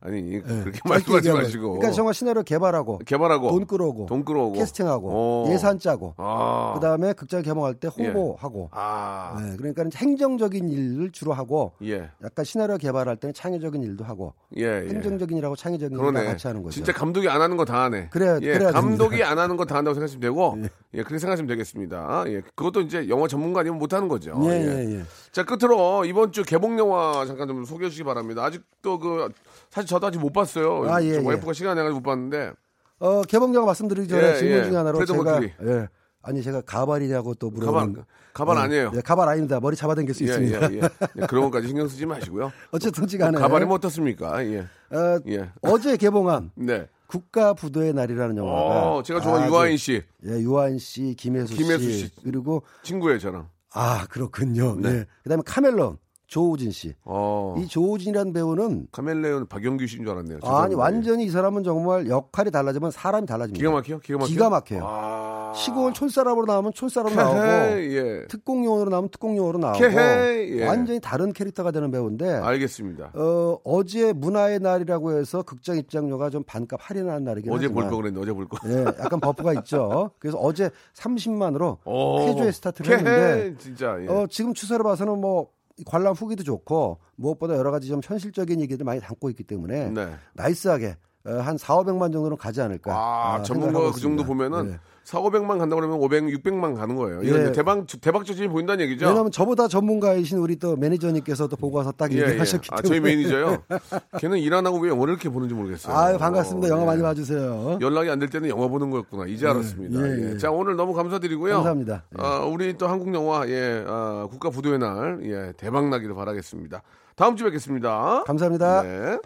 아니 0.02 0.40
그렇게 0.40 0.80
짧게 0.80 0.90
말씀하지. 0.90 1.32
마시고. 1.32 1.72
그러니까 1.74 1.92
정말 1.92 2.14
시나리오 2.14 2.42
개발하고 2.44 3.00
개발하고 3.06 3.50
돈 3.50 3.66
끌어오고 3.68 4.06
돈 4.06 4.24
끌어오고 4.24 4.54
캐스팅하고 4.54 5.10
어. 5.12 5.52
예산 5.52 5.78
짜고 5.78 6.14
아. 6.18 6.72
그다음에 6.76 7.12
극장 7.14 7.42
개봉할 7.42 7.74
때 7.76 7.90
홍보하고 7.90 8.70
아. 8.72 9.36
네, 9.42 9.58
그러니까 9.58 9.84
행정적인 9.94 10.70
일을 10.70 11.12
주로 11.12 11.34
하고 11.34 11.74
예. 11.84 12.10
약간 12.24 12.46
시나리오 12.46 12.78
개발할 12.78 13.18
때는 13.18 13.34
창의적인 13.34 13.84
일도 13.84 14.06
하고 14.06 14.34
예, 14.58 14.64
예. 14.86 14.88
행정적인 14.90 15.38
일하고 15.38 15.58
창의적인 15.58 15.98
그러네. 15.98 16.24
같이 16.24 16.48
하는 16.48 16.64
거죠. 16.64 16.76
진짜 16.76 16.94
감독이 16.94 17.28
안 17.28 17.42
하는 17.42 17.58
거 17.58 17.66
다 17.66 17.84
하네. 17.84 18.08
그래야- 18.10 18.40
예, 18.42 18.58
감독이. 18.58 19.22
안 19.24 19.38
하는 19.38 19.58
거 19.58 19.66
다 19.66 19.76
한다고 19.76 19.94
생각하시면 19.96 20.22
되고, 20.22 20.58
예, 20.94 21.04
그렇게 21.04 21.20
생각하시면 21.20 21.48
되겠습니다. 21.50 22.24
예, 22.28 22.42
그것도 22.56 22.82
이제 22.82 23.08
영화 23.10 23.28
전문가 23.28 23.60
아니면 23.60 23.78
못 23.78 23.94
하는 23.94 24.08
거죠. 24.08 24.34
예, 24.46 24.50
예, 24.50 24.96
예. 25.00 25.04
자, 25.32 25.44
끝으로 25.44 26.06
이번 26.06 26.32
주 26.32 26.44
개봉 26.44 26.80
영화 26.80 27.26
잠깐 27.28 27.48
좀 27.50 27.66
소개해 27.66 27.90
주시기 27.90 28.06
바랍니다. 28.06 28.44
아직도 28.46 28.98
그, 28.98 29.30
사실 29.70 29.89
저도 29.90 30.08
아직 30.08 30.20
못 30.20 30.32
봤어요. 30.32 30.90
아, 30.90 31.04
예, 31.04 31.16
좀 31.16 31.24
예. 31.24 31.28
와이프가 31.28 31.54
시간 31.54 31.76
내가지고 31.76 32.00
못 32.00 32.04
봤는데, 32.04 32.54
어, 33.00 33.22
개봉 33.24 33.54
영화 33.56 33.66
말씀드리기 33.68 34.08
전에 34.08 34.30
예, 34.30 34.36
질문 34.36 34.58
예. 34.58 34.64
중에 34.64 34.76
하나로 34.76 35.06
제가. 35.06 35.42
예, 35.44 35.88
아니 36.22 36.44
제가 36.44 36.62
가발이냐고 36.62 37.34
또 37.36 37.50
물어보는 37.50 37.94
가발 37.94 38.06
가발 38.34 38.56
네, 38.56 38.62
아니에요. 38.62 38.92
네, 38.92 39.02
가발 39.02 39.30
아닙니다. 39.30 39.60
머리 39.60 39.76
잡아당길 39.76 40.14
수 40.14 40.24
예, 40.24 40.28
있습니다. 40.28 40.72
예, 40.74 40.78
예. 40.78 40.82
네, 41.16 41.28
그런 41.28 41.46
것까지 41.46 41.68
신경 41.68 41.88
쓰지 41.88 42.06
마시고요. 42.06 42.52
어쨌든 42.72 43.06
간에 43.18 43.38
가발이 43.40 43.66
뭐 43.66 43.76
어떻습니까? 43.76 44.46
예. 44.46 44.60
어, 44.60 45.20
예. 45.28 45.50
어제 45.62 45.98
개봉한 45.98 46.52
네. 46.56 46.88
국가 47.08 47.54
부도의 47.54 47.94
날이라는 47.94 48.38
영화가 48.38 48.92
어, 48.98 49.04
제가 49.04 49.20
좋아하는 49.22 49.50
유아인 49.50 49.78
씨 49.78 50.04
예, 50.26 50.32
유한 50.42 50.78
씨, 50.78 51.16
김혜수, 51.18 51.56
김혜수 51.56 51.84
씨, 51.84 51.98
씨. 52.00 52.12
그리고 52.24 52.64
친구예요, 52.84 53.18
저랑. 53.18 53.48
아 53.74 54.06
그렇군요. 54.10 54.76
네. 54.80 54.92
네. 54.92 55.06
그다음에 55.24 55.42
카멜레온 55.46 55.98
조우진 56.30 56.70
씨. 56.70 56.94
어. 57.06 57.56
이 57.58 57.66
조우진이라는 57.66 58.34
배우는 58.34 58.88
카멜레온 58.92 59.48
박영규 59.48 59.88
씨인 59.88 60.04
줄 60.04 60.12
알았네요. 60.12 60.36
아니 60.36 60.42
죄송합니다. 60.42 60.80
완전히 60.82 61.24
이 61.26 61.30
사람은 61.30 61.64
정말 61.64 62.08
역할이 62.08 62.52
달라지면 62.52 62.92
사람이 62.92 63.26
달라집니다. 63.26 63.58
기가 63.60 63.72
막혀요? 63.72 64.00
기가 64.00 64.20
막혀요? 64.20 64.28
기가 64.34 64.50
막혀요. 64.52 64.82
아. 64.86 65.54
시골 65.56 65.92
촌사람으로 65.92 66.46
나오면 66.46 66.74
촌사람으로 66.74 67.20
나오고 67.20 67.40
예. 67.82 68.28
특공요원으로 68.28 68.92
나오면 68.92 69.10
특공요원으로 69.10 69.58
나오고 69.58 69.84
예. 69.84 70.68
완전히 70.68 71.00
다른 71.00 71.34
캐릭터가 71.34 71.72
되는 71.72 71.90
배우인데 71.90 72.30
알겠습니다. 72.32 73.12
어, 73.16 73.58
어제 73.64 74.14
문화의 74.14 74.60
날이라고 74.60 75.18
해서 75.18 75.42
극장 75.42 75.78
입장료가 75.78 76.30
좀 76.30 76.44
반값 76.44 76.80
할인하는 76.84 77.24
날이긴 77.24 77.52
어제 77.52 77.68
볼 77.70 77.90
거 77.90 77.98
그랬는데 77.98 78.22
어제 78.22 78.34
볼 78.34 78.48
거. 78.48 78.58
예, 78.70 78.84
약간 78.84 79.20
buff가 79.20 79.54
있죠. 79.54 80.12
그래서 80.20 80.38
어제 80.38 80.70
30만으로 80.96 81.78
오, 81.86 82.26
쾌조의 82.28 82.52
스타트를 82.52 82.98
했는데 83.00 83.56
진짜. 83.58 83.98
예. 84.00 84.08
어, 84.08 84.28
지금 84.30 84.54
추세로 84.54 84.84
봐서는 84.84 85.20
뭐 85.20 85.48
관람 85.86 86.14
후기도 86.14 86.44
좋고 86.44 87.00
무엇보다 87.16 87.56
여러 87.56 87.72
가지 87.72 87.88
좀 87.88 88.02
현실적인 88.04 88.62
얘기들 88.62 88.86
많이 88.86 89.00
담고 89.00 89.30
있기 89.32 89.44
때문에 89.44 89.90
네. 89.92 90.16
nice하게 90.34 90.98
어, 91.26 91.32
한 91.32 91.58
4, 91.58 91.76
500만 91.76 92.14
정도는 92.14 92.38
가지 92.38 92.62
않을까. 92.62 92.94
아, 92.94 93.34
아, 93.36 93.44
전문가 93.44 93.72
생각하고 93.72 93.94
그 93.94 94.00
정도. 94.00 94.24
보면은 94.24 94.72
네. 94.72 94.80
4, 95.10 95.20
500만 95.22 95.58
간다 95.58 95.76
그러면 95.76 95.98
500, 95.98 96.26
600만 96.26 96.76
가는 96.76 96.96
거예요. 96.96 97.24
이건 97.24 97.48
예. 97.48 97.52
대박 97.52 97.84
대박 98.00 98.26
조짐이 98.26 98.48
보인다는 98.50 98.86
얘기죠. 98.86 99.08
왜냐하면 99.08 99.32
저보다 99.32 99.68
전문가이신 99.68 100.38
우리 100.38 100.56
또 100.56 100.76
매니저님께서도 100.76 101.56
보고 101.56 101.78
와서 101.80 101.92
딱 101.92 102.14
예, 102.14 102.18
예. 102.18 102.28
얘기하셨기 102.30 102.70
아, 102.72 102.82
때문에. 102.82 102.90
저희 102.90 103.00
매니저요. 103.16 103.64
걔는 104.22 104.38
일 104.38 104.54
안 104.54 104.68
하고 104.68 104.78
왜 104.78 104.90
영화를 104.90 105.14
이렇게 105.14 105.28
보는지 105.30 105.56
모르겠어요. 105.56 105.96
아유, 105.98 106.18
반갑습니다. 106.20 106.70
영화 106.70 106.84
예. 106.84 106.86
많이 106.86 107.02
봐주세요. 107.02 107.80
연락이 107.82 108.10
안 108.12 108.20
될 108.20 108.30
때는 108.30 108.50
영화 108.50 108.68
보는 108.68 108.92
거였구나. 108.92 109.26
이제 109.26 109.48
알았습니다. 109.48 110.00
예, 110.00 110.12
예. 110.12 110.34
예. 110.34 110.38
자, 110.38 110.52
오늘 110.52 110.76
너무 110.76 110.94
감사드리고요. 110.94 111.56
감사합니다. 111.56 112.04
예. 112.20 112.22
아, 112.24 112.40
우리 112.42 112.78
또 112.78 112.88
한국 112.88 113.12
영화, 113.16 113.48
예, 113.48 113.84
아, 113.88 114.28
국가 114.30 114.52
부도의 114.52 114.78
날, 114.78 115.22
예, 115.24 115.54
대박 115.58 115.90
나기를 115.90 116.14
바라겠습니다. 116.14 116.84
다음 117.16 117.36
주에 117.36 117.46
뵙겠습니다. 117.46 118.26
감사합니다. 118.28 118.84
네. 118.84 119.18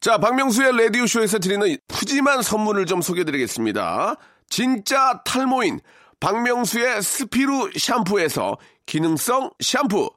자, 0.00 0.18
박명수의 0.18 0.76
라디오쇼에서 0.76 1.38
드리는 1.40 1.76
푸짐한 1.88 2.42
선물을 2.42 2.86
좀 2.86 3.00
소개해드리겠습니다. 3.00 4.16
진짜 4.48 5.20
탈모인 5.24 5.80
박명수의 6.20 7.02
스피루 7.02 7.70
샴푸에서 7.76 8.56
기능성 8.86 9.50
샴푸. 9.60 10.10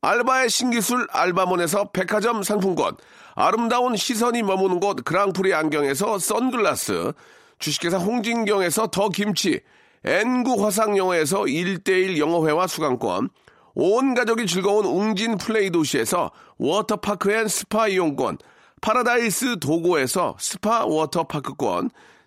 알바의 0.00 0.50
신기술 0.50 1.06
알바몬에서 1.10 1.90
백화점 1.92 2.42
상품권. 2.42 2.96
아름다운 3.34 3.96
시선이 3.96 4.42
머무는 4.42 4.80
곳 4.80 5.04
그랑프리 5.04 5.54
안경에서 5.54 6.18
선글라스. 6.18 7.12
주식회사 7.58 7.98
홍진경에서 7.98 8.88
더 8.88 9.08
김치. 9.08 9.60
N구 10.04 10.62
화상영어에서 10.62 11.42
1대1 11.42 12.18
영어회화 12.18 12.66
수강권. 12.66 13.30
온 13.74 14.14
가족이 14.14 14.46
즐거운 14.46 14.84
웅진 14.84 15.36
플레이 15.36 15.70
도시에서 15.70 16.30
워터파크 16.58 17.32
and 17.32 17.48
스파 17.48 17.88
이용권, 17.88 18.38
파라다이스 18.80 19.58
도고에서 19.58 20.36
스파 20.38 20.84
워터파크권, 20.84 21.90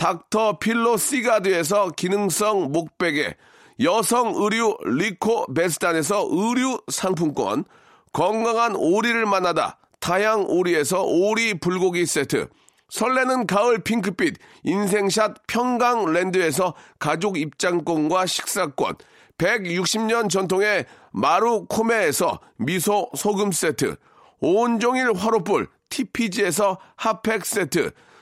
닥터 0.00 0.58
필로 0.58 0.96
시가드에서 0.96 1.90
기능성 1.90 2.72
목베개, 2.72 3.34
여성 3.82 4.32
의류 4.34 4.74
리코 4.82 5.52
베스탄에서 5.52 6.26
의류 6.30 6.80
상품권, 6.88 7.66
건강한 8.10 8.76
오리를 8.76 9.26
만나다 9.26 9.76
다향 9.98 10.46
오리에서 10.48 11.02
오리 11.02 11.52
불고기 11.52 12.06
세트, 12.06 12.48
설레는 12.88 13.46
가을 13.46 13.80
핑크빛 13.80 14.36
인생샷 14.62 15.46
평강랜드에서 15.46 16.72
가족 16.98 17.36
입장권과 17.36 18.24
식사권, 18.24 18.94
160년 19.36 20.30
전통의 20.30 20.86
마루 21.10 21.66
코메에서 21.66 22.40
미소 22.56 23.10
소금 23.14 23.52
세트, 23.52 23.96
온종일 24.40 25.12
화로불 25.12 25.68
TPG에서 25.90 26.78
핫팩 26.96 27.44
세트, 27.44 27.92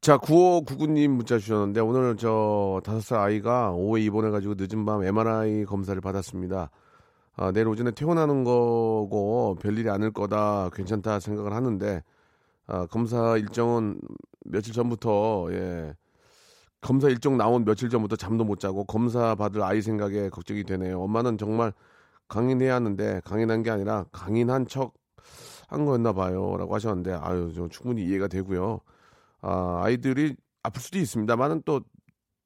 자, 0.00 0.16
9599님 0.16 1.08
문자 1.08 1.38
주셨는데 1.38 1.80
오늘 1.80 2.16
저 2.16 2.80
다섯 2.84 3.00
살 3.00 3.18
아이가 3.20 3.70
오후에 3.72 4.00
입원해가지고 4.02 4.54
늦은 4.56 4.86
밤 4.86 5.04
MRI 5.04 5.66
검사를 5.66 6.00
받았습니다. 6.00 6.70
아, 7.36 7.52
내일 7.52 7.68
오전에 7.68 7.90
퇴원하는 7.90 8.44
거고 8.44 9.56
별일이 9.60 9.90
아닐 9.90 10.10
거다 10.10 10.70
괜찮다 10.72 11.20
생각을 11.20 11.52
하는데 11.52 12.02
아, 12.66 12.86
검사 12.86 13.36
일정은 13.36 14.00
며칠 14.46 14.72
전부터 14.72 15.48
예 15.52 15.94
검사 16.80 17.08
일정 17.08 17.36
나온 17.36 17.64
며칠 17.66 17.90
전부터 17.90 18.16
잠도 18.16 18.44
못 18.44 18.58
자고 18.58 18.84
검사 18.84 19.34
받을 19.34 19.62
아이 19.62 19.82
생각에 19.82 20.30
걱정이 20.30 20.64
되네요. 20.64 21.00
엄마는 21.02 21.36
정말 21.36 21.74
강인해야 22.28 22.74
하는데 22.74 23.20
강인한 23.24 23.62
게 23.62 23.70
아니라 23.70 24.06
강인한 24.12 24.66
척 24.66 24.94
한 25.68 25.84
거였나 25.84 26.12
봐요라고 26.12 26.74
하셨는데 26.74 27.12
아유 27.12 27.52
저 27.54 27.68
충분히 27.68 28.04
이해가 28.04 28.26
되고요. 28.26 28.80
아, 29.42 29.82
아이들이 29.84 30.36
아플 30.62 30.80
수도 30.82 30.98
있습니다만은 30.98 31.62
또 31.64 31.80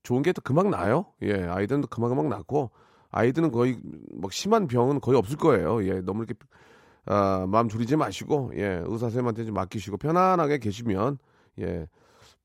좋은 0.02 0.22
게 0.22 0.32
또 0.32 0.40
금방 0.42 0.70
나요. 0.70 1.06
예, 1.22 1.44
아이들은 1.44 1.82
또 1.82 1.88
금방 1.88 2.10
금방 2.10 2.28
낫고 2.28 2.70
아이들은 3.10 3.52
거의 3.52 3.78
막 4.12 4.32
심한 4.32 4.66
병은 4.66 5.00
거의 5.00 5.16
없을 5.18 5.36
거예요. 5.36 5.84
예, 5.86 6.00
너무 6.00 6.24
이렇게 6.24 6.34
아, 7.06 7.46
마음 7.48 7.68
졸이지 7.68 7.96
마시고 7.96 8.52
예, 8.56 8.82
의사 8.84 9.06
선생님한테 9.06 9.44
좀 9.46 9.54
맡기시고 9.54 9.98
편안하게 9.98 10.58
계시면 10.58 11.18
예, 11.60 11.86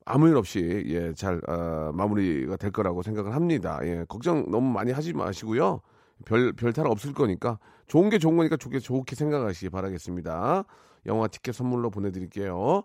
아무 0.06 0.28
일 0.30 0.38
없이 0.38 0.84
예, 0.88 1.14
잘 1.14 1.41
아, 1.47 1.91
마무리가 1.93 2.58
될 2.58 2.72
거라고 2.72 3.04
생각을 3.04 3.36
합니다. 3.36 3.80
예, 3.84 4.06
걱정 4.08 4.50
너무 4.52 4.72
많이 4.72 4.91
하지 4.91 5.14
마시고요. 5.14 5.82
별 6.26 6.54
별탈 6.54 6.88
없을 6.88 7.14
거니까 7.14 7.60
좋은 7.88 8.10
게 8.10 8.18
좋은 8.20 8.38
거니까 8.38 8.58
좋게 8.58 8.80
좋게 8.80 9.16
생각하시기 9.16 9.70
바라겠습니다. 9.70 10.66
영화 11.08 11.28
티켓 11.28 11.54
선물로 11.56 11.89
보내드릴게요. 11.91 12.84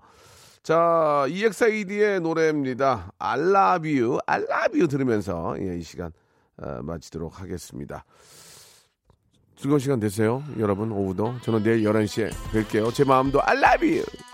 자, 0.65 1.27
EXID의 1.29 2.21
노래입니다. 2.23 3.13
Love 4.41 4.81
you 4.81 4.87
들으면서 4.89 5.55
예, 5.61 5.77
이 5.77 5.83
시간 5.83 6.11
어, 6.57 6.81
마치도록 6.83 7.39
하겠습니다. 7.39 8.03
즐거운 9.57 9.79
시간 9.79 10.01
되세요, 10.01 10.43
여러분. 10.59 10.91
오후도. 10.91 11.35
저는 11.43 11.63
내일 11.63 11.85
11시에 11.85 12.31
뵐게요. 12.31 12.95
제 12.95 13.05
마음도 13.05 13.43
you. 13.93 14.34